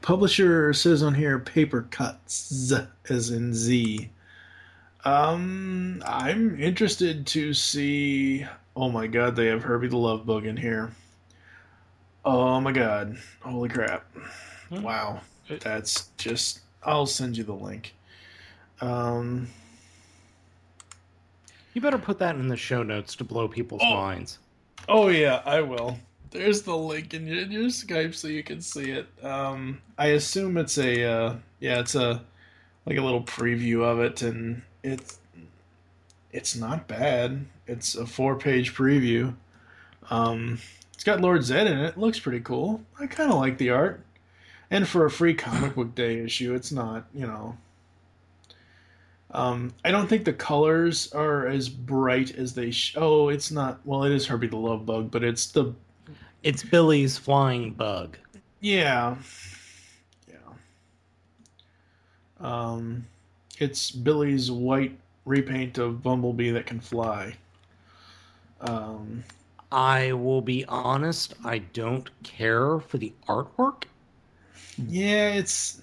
publisher 0.01 0.71
says 0.71 1.01
on 1.01 1.15
here 1.15 1.39
paper 1.39 1.87
cuts 1.89 2.71
as 3.09 3.29
in 3.31 3.53
Z. 3.53 4.09
Um, 5.03 6.01
I'm 6.05 6.59
interested 6.59 7.27
to 7.27 7.53
see. 7.53 8.45
Oh 8.75 8.89
my 8.89 9.07
god, 9.07 9.35
they 9.35 9.47
have 9.47 9.63
Herbie 9.63 9.87
the 9.87 9.97
Love 9.97 10.25
Bug 10.25 10.45
in 10.45 10.57
here. 10.57 10.91
Oh 12.23 12.59
my 12.59 12.71
god, 12.71 13.17
holy 13.41 13.69
crap! 13.69 14.05
Wow, 14.71 15.21
that's 15.59 16.09
just. 16.17 16.61
I'll 16.83 17.07
send 17.07 17.35
you 17.35 17.43
the 17.43 17.53
link. 17.53 17.95
Um, 18.79 19.47
You 21.75 21.81
better 21.81 21.97
put 21.97 22.19
that 22.19 22.37
in 22.37 22.47
the 22.47 22.55
show 22.55 22.83
notes 22.83 23.17
to 23.17 23.25
blow 23.25 23.49
people's 23.49 23.81
minds. 23.81 24.39
Oh 24.87 25.09
yeah, 25.09 25.41
I 25.45 25.59
will. 25.59 25.99
There's 26.31 26.61
the 26.61 26.75
link 26.75 27.13
in 27.13 27.27
your, 27.27 27.41
in 27.41 27.51
your 27.51 27.63
Skype 27.63 28.15
so 28.15 28.29
you 28.29 28.43
can 28.43 28.61
see 28.61 28.91
it. 28.91 29.07
Um, 29.21 29.81
I 29.97 30.07
assume 30.07 30.55
it's 30.55 30.77
a 30.77 31.03
uh, 31.03 31.35
yeah, 31.59 31.81
it's 31.81 31.93
a 31.95 32.23
like 32.85 32.97
a 32.97 33.01
little 33.01 33.23
preview 33.23 33.83
of 33.83 33.99
it, 33.99 34.21
and 34.21 34.61
it's 34.83 35.19
it's 36.31 36.55
not 36.55 36.87
bad. 36.87 37.45
It's 37.67 37.95
a 37.95 38.05
four 38.05 38.37
page 38.37 38.73
preview. 38.73 39.35
Um, 40.09 40.59
it's 40.93 41.03
got 41.03 41.19
Lord 41.19 41.41
Zedd 41.41 41.65
in 41.65 41.77
it. 41.77 41.89
it 41.89 41.97
looks 41.97 42.21
pretty 42.21 42.39
cool. 42.39 42.81
I 42.97 43.07
kind 43.07 43.29
of 43.29 43.37
like 43.37 43.57
the 43.57 43.71
art, 43.71 43.99
and 44.71 44.87
for 44.87 45.05
a 45.05 45.11
free 45.11 45.33
comic 45.33 45.75
book 45.75 45.93
day 45.93 46.21
issue, 46.21 46.55
it's 46.55 46.71
not 46.71 47.05
you 47.13 47.27
know. 47.27 47.57
Um, 49.35 49.73
I 49.83 49.91
don't 49.91 50.07
think 50.07 50.23
the 50.23 50.31
colors 50.31 51.11
are 51.11 51.45
as 51.45 51.67
bright 51.67 52.35
as 52.35 52.53
they. 52.53 52.71
Sh- 52.71 52.95
oh, 52.97 53.27
it's 53.27 53.51
not. 53.51 53.81
Well, 53.85 54.05
it 54.05 54.13
is 54.13 54.25
Herbie 54.25 54.47
the 54.47 54.55
Love 54.55 54.85
Bug, 54.85 55.11
but 55.11 55.25
it's 55.25 55.47
the. 55.47 55.73
It's 56.41 56.63
Billy's 56.63 57.17
flying 57.17 57.71
bug. 57.71 58.17
Yeah. 58.61 59.17
Yeah. 60.29 60.35
Um, 62.39 63.05
it's 63.59 63.91
Billy's 63.91 64.49
white 64.51 64.97
repaint 65.25 65.79
of 65.79 66.01
Bumblebee 66.01 66.51
that 66.51 66.65
can 66.65 66.79
fly. 66.79 67.35
Um, 68.61 69.25
I 69.69 70.13
will 70.13 70.41
be 70.41 70.63
honest, 70.65 71.33
I 71.43 71.57
don't 71.57 72.09
care 72.23 72.79
for 72.79 72.97
the 72.97 73.11
artwork. 73.27 73.83
yeah, 74.77 75.33
it's 75.33 75.81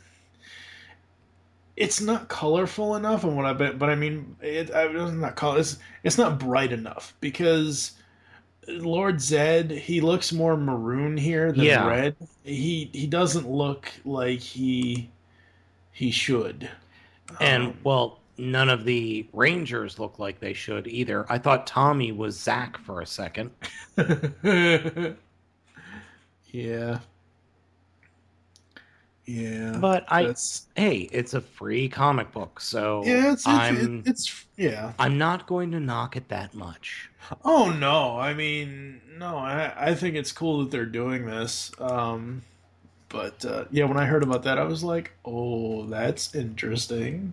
it's 1.76 2.00
not 2.00 2.28
colorful 2.28 2.96
enough, 2.96 3.24
and 3.24 3.37
what 3.37 3.46
I 3.46 3.52
but 3.52 3.88
I 3.90 3.94
mean, 3.94 4.37
it, 4.40 4.70
I, 4.72 4.87
it's 4.87 5.12
not 5.12 5.37
color. 5.37 5.58
It's 5.61 5.78
it's 6.04 6.18
not 6.18 6.38
bright 6.38 6.72
enough 6.72 7.14
because 7.20 7.92
Lord 8.68 9.16
Zedd 9.16 9.70
he 9.70 10.00
looks 10.00 10.32
more 10.32 10.56
maroon 10.56 11.16
here 11.16 11.52
than 11.52 11.64
Yeah. 11.66 11.87
red. 11.87 12.16
He 12.44 12.90
he 12.92 13.06
doesn't 13.06 13.48
look 13.50 13.90
like 14.04 14.40
he 14.40 15.11
he 15.92 16.11
should. 16.11 16.70
And 17.40 17.68
Um, 17.68 17.78
well, 17.85 18.20
none 18.38 18.68
of 18.68 18.85
the 18.85 19.26
Rangers 19.32 19.98
look 19.98 20.18
like 20.18 20.40
they 20.40 20.52
should 20.54 20.87
either. 20.87 21.26
I 21.30 21.38
thought 21.38 21.66
Tommy 21.66 22.12
was 22.12 22.38
Zach 22.38 22.78
for 22.78 23.00
a 23.00 23.06
second. 23.06 23.50
yeah. 26.52 27.00
Yeah. 29.24 29.76
But 29.80 30.04
I 30.08 30.22
that's- 30.22 30.66
hey, 30.76 31.08
it's 31.12 31.32
a 31.35 31.40
free 31.40 31.88
comic 31.88 32.32
book, 32.32 32.61
so 32.61 33.02
Yeah, 33.04 33.32
it's- 33.32 33.46
it's- 33.46 33.46
I'm 33.46 33.98
it- 34.00 34.08
it's- 34.08 34.44
yeah. 34.56 34.92
I'm 34.98 35.16
not 35.16 35.46
going 35.46 35.70
to 35.72 35.80
knock 35.80 36.16
it 36.16 36.28
that 36.28 36.54
much. 36.54 37.08
Oh 37.44 37.70
no! 37.70 38.18
I 38.18 38.35
mean, 38.35 39.00
no. 39.16 39.37
I 39.37 39.72
I 39.90 39.94
think 39.94 40.16
it's 40.16 40.32
cool 40.32 40.58
that 40.61 40.70
they're 40.72 40.85
doing 40.85 41.24
this. 41.26 41.70
Um, 41.78 42.42
but 43.08 43.44
uh, 43.44 43.66
yeah, 43.70 43.85
when 43.85 43.96
I 43.96 44.06
heard 44.06 44.24
about 44.24 44.42
that, 44.42 44.58
I 44.58 44.64
was 44.64 44.82
like, 44.82 45.12
"Oh, 45.24 45.87
that's 45.87 46.35
interesting." 46.35 47.32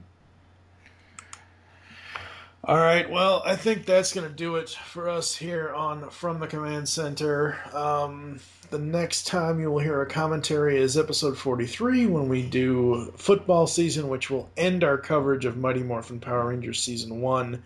All 2.63 2.77
right. 2.77 3.09
Well, 3.09 3.41
I 3.45 3.55
think 3.55 3.85
that's 3.85 4.13
gonna 4.13 4.29
do 4.29 4.57
it 4.57 4.69
for 4.69 5.09
us 5.09 5.35
here 5.35 5.73
on 5.73 6.09
From 6.09 6.39
the 6.39 6.47
Command 6.47 6.89
Center. 6.89 7.57
Um, 7.73 8.39
the 8.69 8.77
next 8.77 9.27
time 9.27 9.59
you 9.59 9.71
will 9.71 9.79
hear 9.79 10.01
a 10.01 10.05
commentary 10.05 10.77
is 10.77 10.97
episode 10.97 11.37
forty-three 11.37 12.05
when 12.05 12.27
we 12.27 12.43
do 12.43 13.13
football 13.15 13.65
season, 13.65 14.09
which 14.09 14.29
will 14.29 14.49
end 14.57 14.83
our 14.83 14.97
coverage 14.97 15.45
of 15.45 15.57
Mighty 15.57 15.81
Morphin 15.81 16.19
Power 16.19 16.49
Rangers 16.49 16.81
season 16.81 17.21
one. 17.21 17.63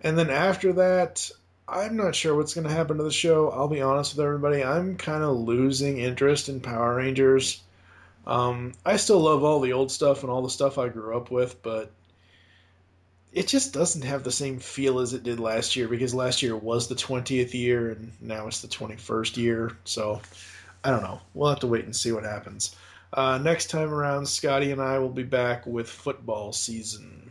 And 0.00 0.16
then 0.16 0.30
after 0.30 0.72
that, 0.74 1.28
I'm 1.68 1.96
not 1.96 2.14
sure 2.14 2.36
what's 2.36 2.54
going 2.54 2.66
to 2.68 2.72
happen 2.72 2.98
to 2.98 3.02
the 3.02 3.10
show. 3.10 3.50
I'll 3.50 3.66
be 3.66 3.82
honest 3.82 4.16
with 4.16 4.24
everybody. 4.24 4.62
I'm 4.62 4.96
kind 4.96 5.24
of 5.24 5.36
losing 5.36 5.98
interest 5.98 6.48
in 6.48 6.60
Power 6.60 6.94
Rangers. 6.94 7.62
Um, 8.26 8.74
I 8.84 8.96
still 8.96 9.20
love 9.20 9.42
all 9.42 9.58
the 9.58 9.72
old 9.72 9.90
stuff 9.90 10.22
and 10.22 10.30
all 10.30 10.42
the 10.42 10.50
stuff 10.50 10.78
I 10.78 10.88
grew 10.88 11.16
up 11.16 11.30
with, 11.30 11.60
but 11.62 11.90
it 13.36 13.46
just 13.46 13.74
doesn't 13.74 14.00
have 14.02 14.24
the 14.24 14.32
same 14.32 14.58
feel 14.58 14.98
as 14.98 15.12
it 15.12 15.22
did 15.22 15.38
last 15.38 15.76
year 15.76 15.88
because 15.88 16.14
last 16.14 16.42
year 16.42 16.56
was 16.56 16.88
the 16.88 16.94
20th 16.94 17.52
year 17.52 17.90
and 17.90 18.10
now 18.18 18.46
it's 18.46 18.62
the 18.62 18.68
21st 18.68 19.36
year. 19.36 19.76
So 19.84 20.22
I 20.82 20.90
don't 20.90 21.02
know. 21.02 21.20
We'll 21.34 21.50
have 21.50 21.60
to 21.60 21.66
wait 21.66 21.84
and 21.84 21.94
see 21.94 22.12
what 22.12 22.24
happens. 22.24 22.74
Uh, 23.12 23.36
next 23.36 23.68
time 23.68 23.92
around, 23.92 24.26
Scotty 24.26 24.72
and 24.72 24.80
I 24.80 24.98
will 24.98 25.10
be 25.10 25.22
back 25.22 25.66
with 25.66 25.86
football 25.86 26.54
season. 26.54 27.30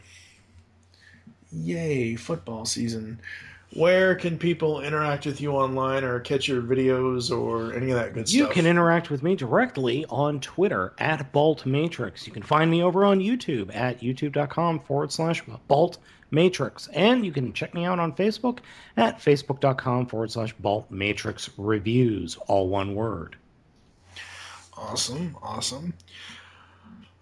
Yay, 1.52 2.16
football 2.16 2.66
season. 2.66 3.20
Where 3.76 4.16
can 4.16 4.38
people 4.38 4.80
interact 4.82 5.26
with 5.26 5.42
you 5.42 5.52
online 5.52 6.06
or 6.06 6.22
catch 6.22 6.48
your 6.48 6.62
videos 6.62 7.30
or 7.30 7.74
any 7.74 7.92
of 7.92 7.98
that 7.98 8.14
good 8.14 8.32
You 8.32 8.46
stuff? 8.46 8.50
You 8.50 8.54
can 8.54 8.66
interact 8.66 9.10
with 9.10 9.22
me 9.22 9.36
directly 9.36 10.06
on 10.10 10.40
Twitter 10.40 10.94
at 10.98 11.30
Vault 11.34 11.66
Matrix. 11.66 12.26
You 12.26 12.32
can 12.32 12.42
find 12.42 12.72
me 12.72 12.82
over 12.82 13.04
on 13.04 13.20
YouTube 13.20 13.76
at 13.76 14.00
youtube.com 14.00 14.80
forward 14.80 15.12
slash 15.12 15.44
Vault 15.68 15.98
Matrix. 16.32 16.88
And 16.88 17.26
you 17.26 17.34
can 17.34 17.52
check 17.52 17.74
me 17.74 17.84
out 17.84 18.00
on 18.00 18.14
Facebook 18.14 18.60
at 18.96 19.20
facebook.com 19.20 20.08
forward 20.08 20.32
slash 20.32 20.54
Vault 20.54 20.90
Matrix 20.90 21.50
Reviews, 21.58 22.38
all 22.48 22.70
one 22.70 22.96
word. 22.96 23.36
Awesome, 24.78 25.38
awesome. 25.42 25.94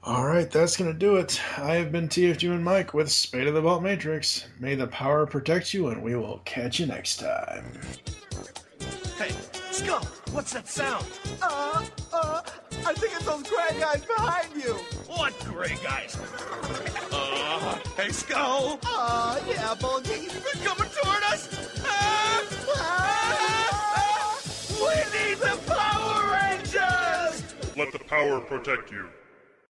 All 0.06 0.26
right, 0.26 0.52
that's 0.52 0.76
going 0.76 0.92
to 0.92 0.98
do 0.98 1.16
it. 1.16 1.40
I 1.58 1.76
have 1.76 1.94
been 1.94 2.10
TFG 2.10 2.52
and 2.52 2.62
Mike 2.62 2.94
with 2.94 3.10
Spade 3.10 3.48
of 3.48 3.54
the 3.54 3.62
Vault 3.62 3.82
Matrix. 3.82 4.46
May 4.60 4.76
the 4.76 4.88
power 4.88 5.26
protect 5.26 5.74
you, 5.74 5.88
and 5.88 6.04
we 6.04 6.14
will 6.18 6.42
catch 6.44 6.78
you 6.78 6.88
next 6.88 7.22
time. 7.22 7.64
Hey, 9.18 9.32
Skull, 9.72 10.04
what's 10.34 10.52
that 10.52 10.68
sound? 10.68 11.06
Uh, 11.42 11.86
uh, 12.12 12.42
I 12.86 12.94
think 12.96 13.16
it's 13.16 13.26
those 13.26 13.44
gray 13.44 13.80
guys 13.80 14.04
behind 14.04 14.50
you. 14.62 14.74
What 15.08 15.40
gray 15.46 15.78
guys? 15.82 16.18
Uh, 17.16 17.78
hey, 17.96 18.10
Skull. 18.10 18.80
Uh, 18.84 19.40
yeah, 19.48 19.76
Bulgy. 19.80 20.28
They're 20.28 20.66
coming 20.66 20.90
toward 20.90 21.24
us. 21.24 21.48
Ah! 21.86 22.44
Ah! 22.76 24.42
We 24.80 24.96
need 25.14 25.38
the 25.38 25.58
Power 25.68 26.34
Rangers! 26.34 27.44
Let 27.78 27.92
the 27.94 28.00
power 28.00 28.42
protect 28.42 28.92
you. 28.92 29.08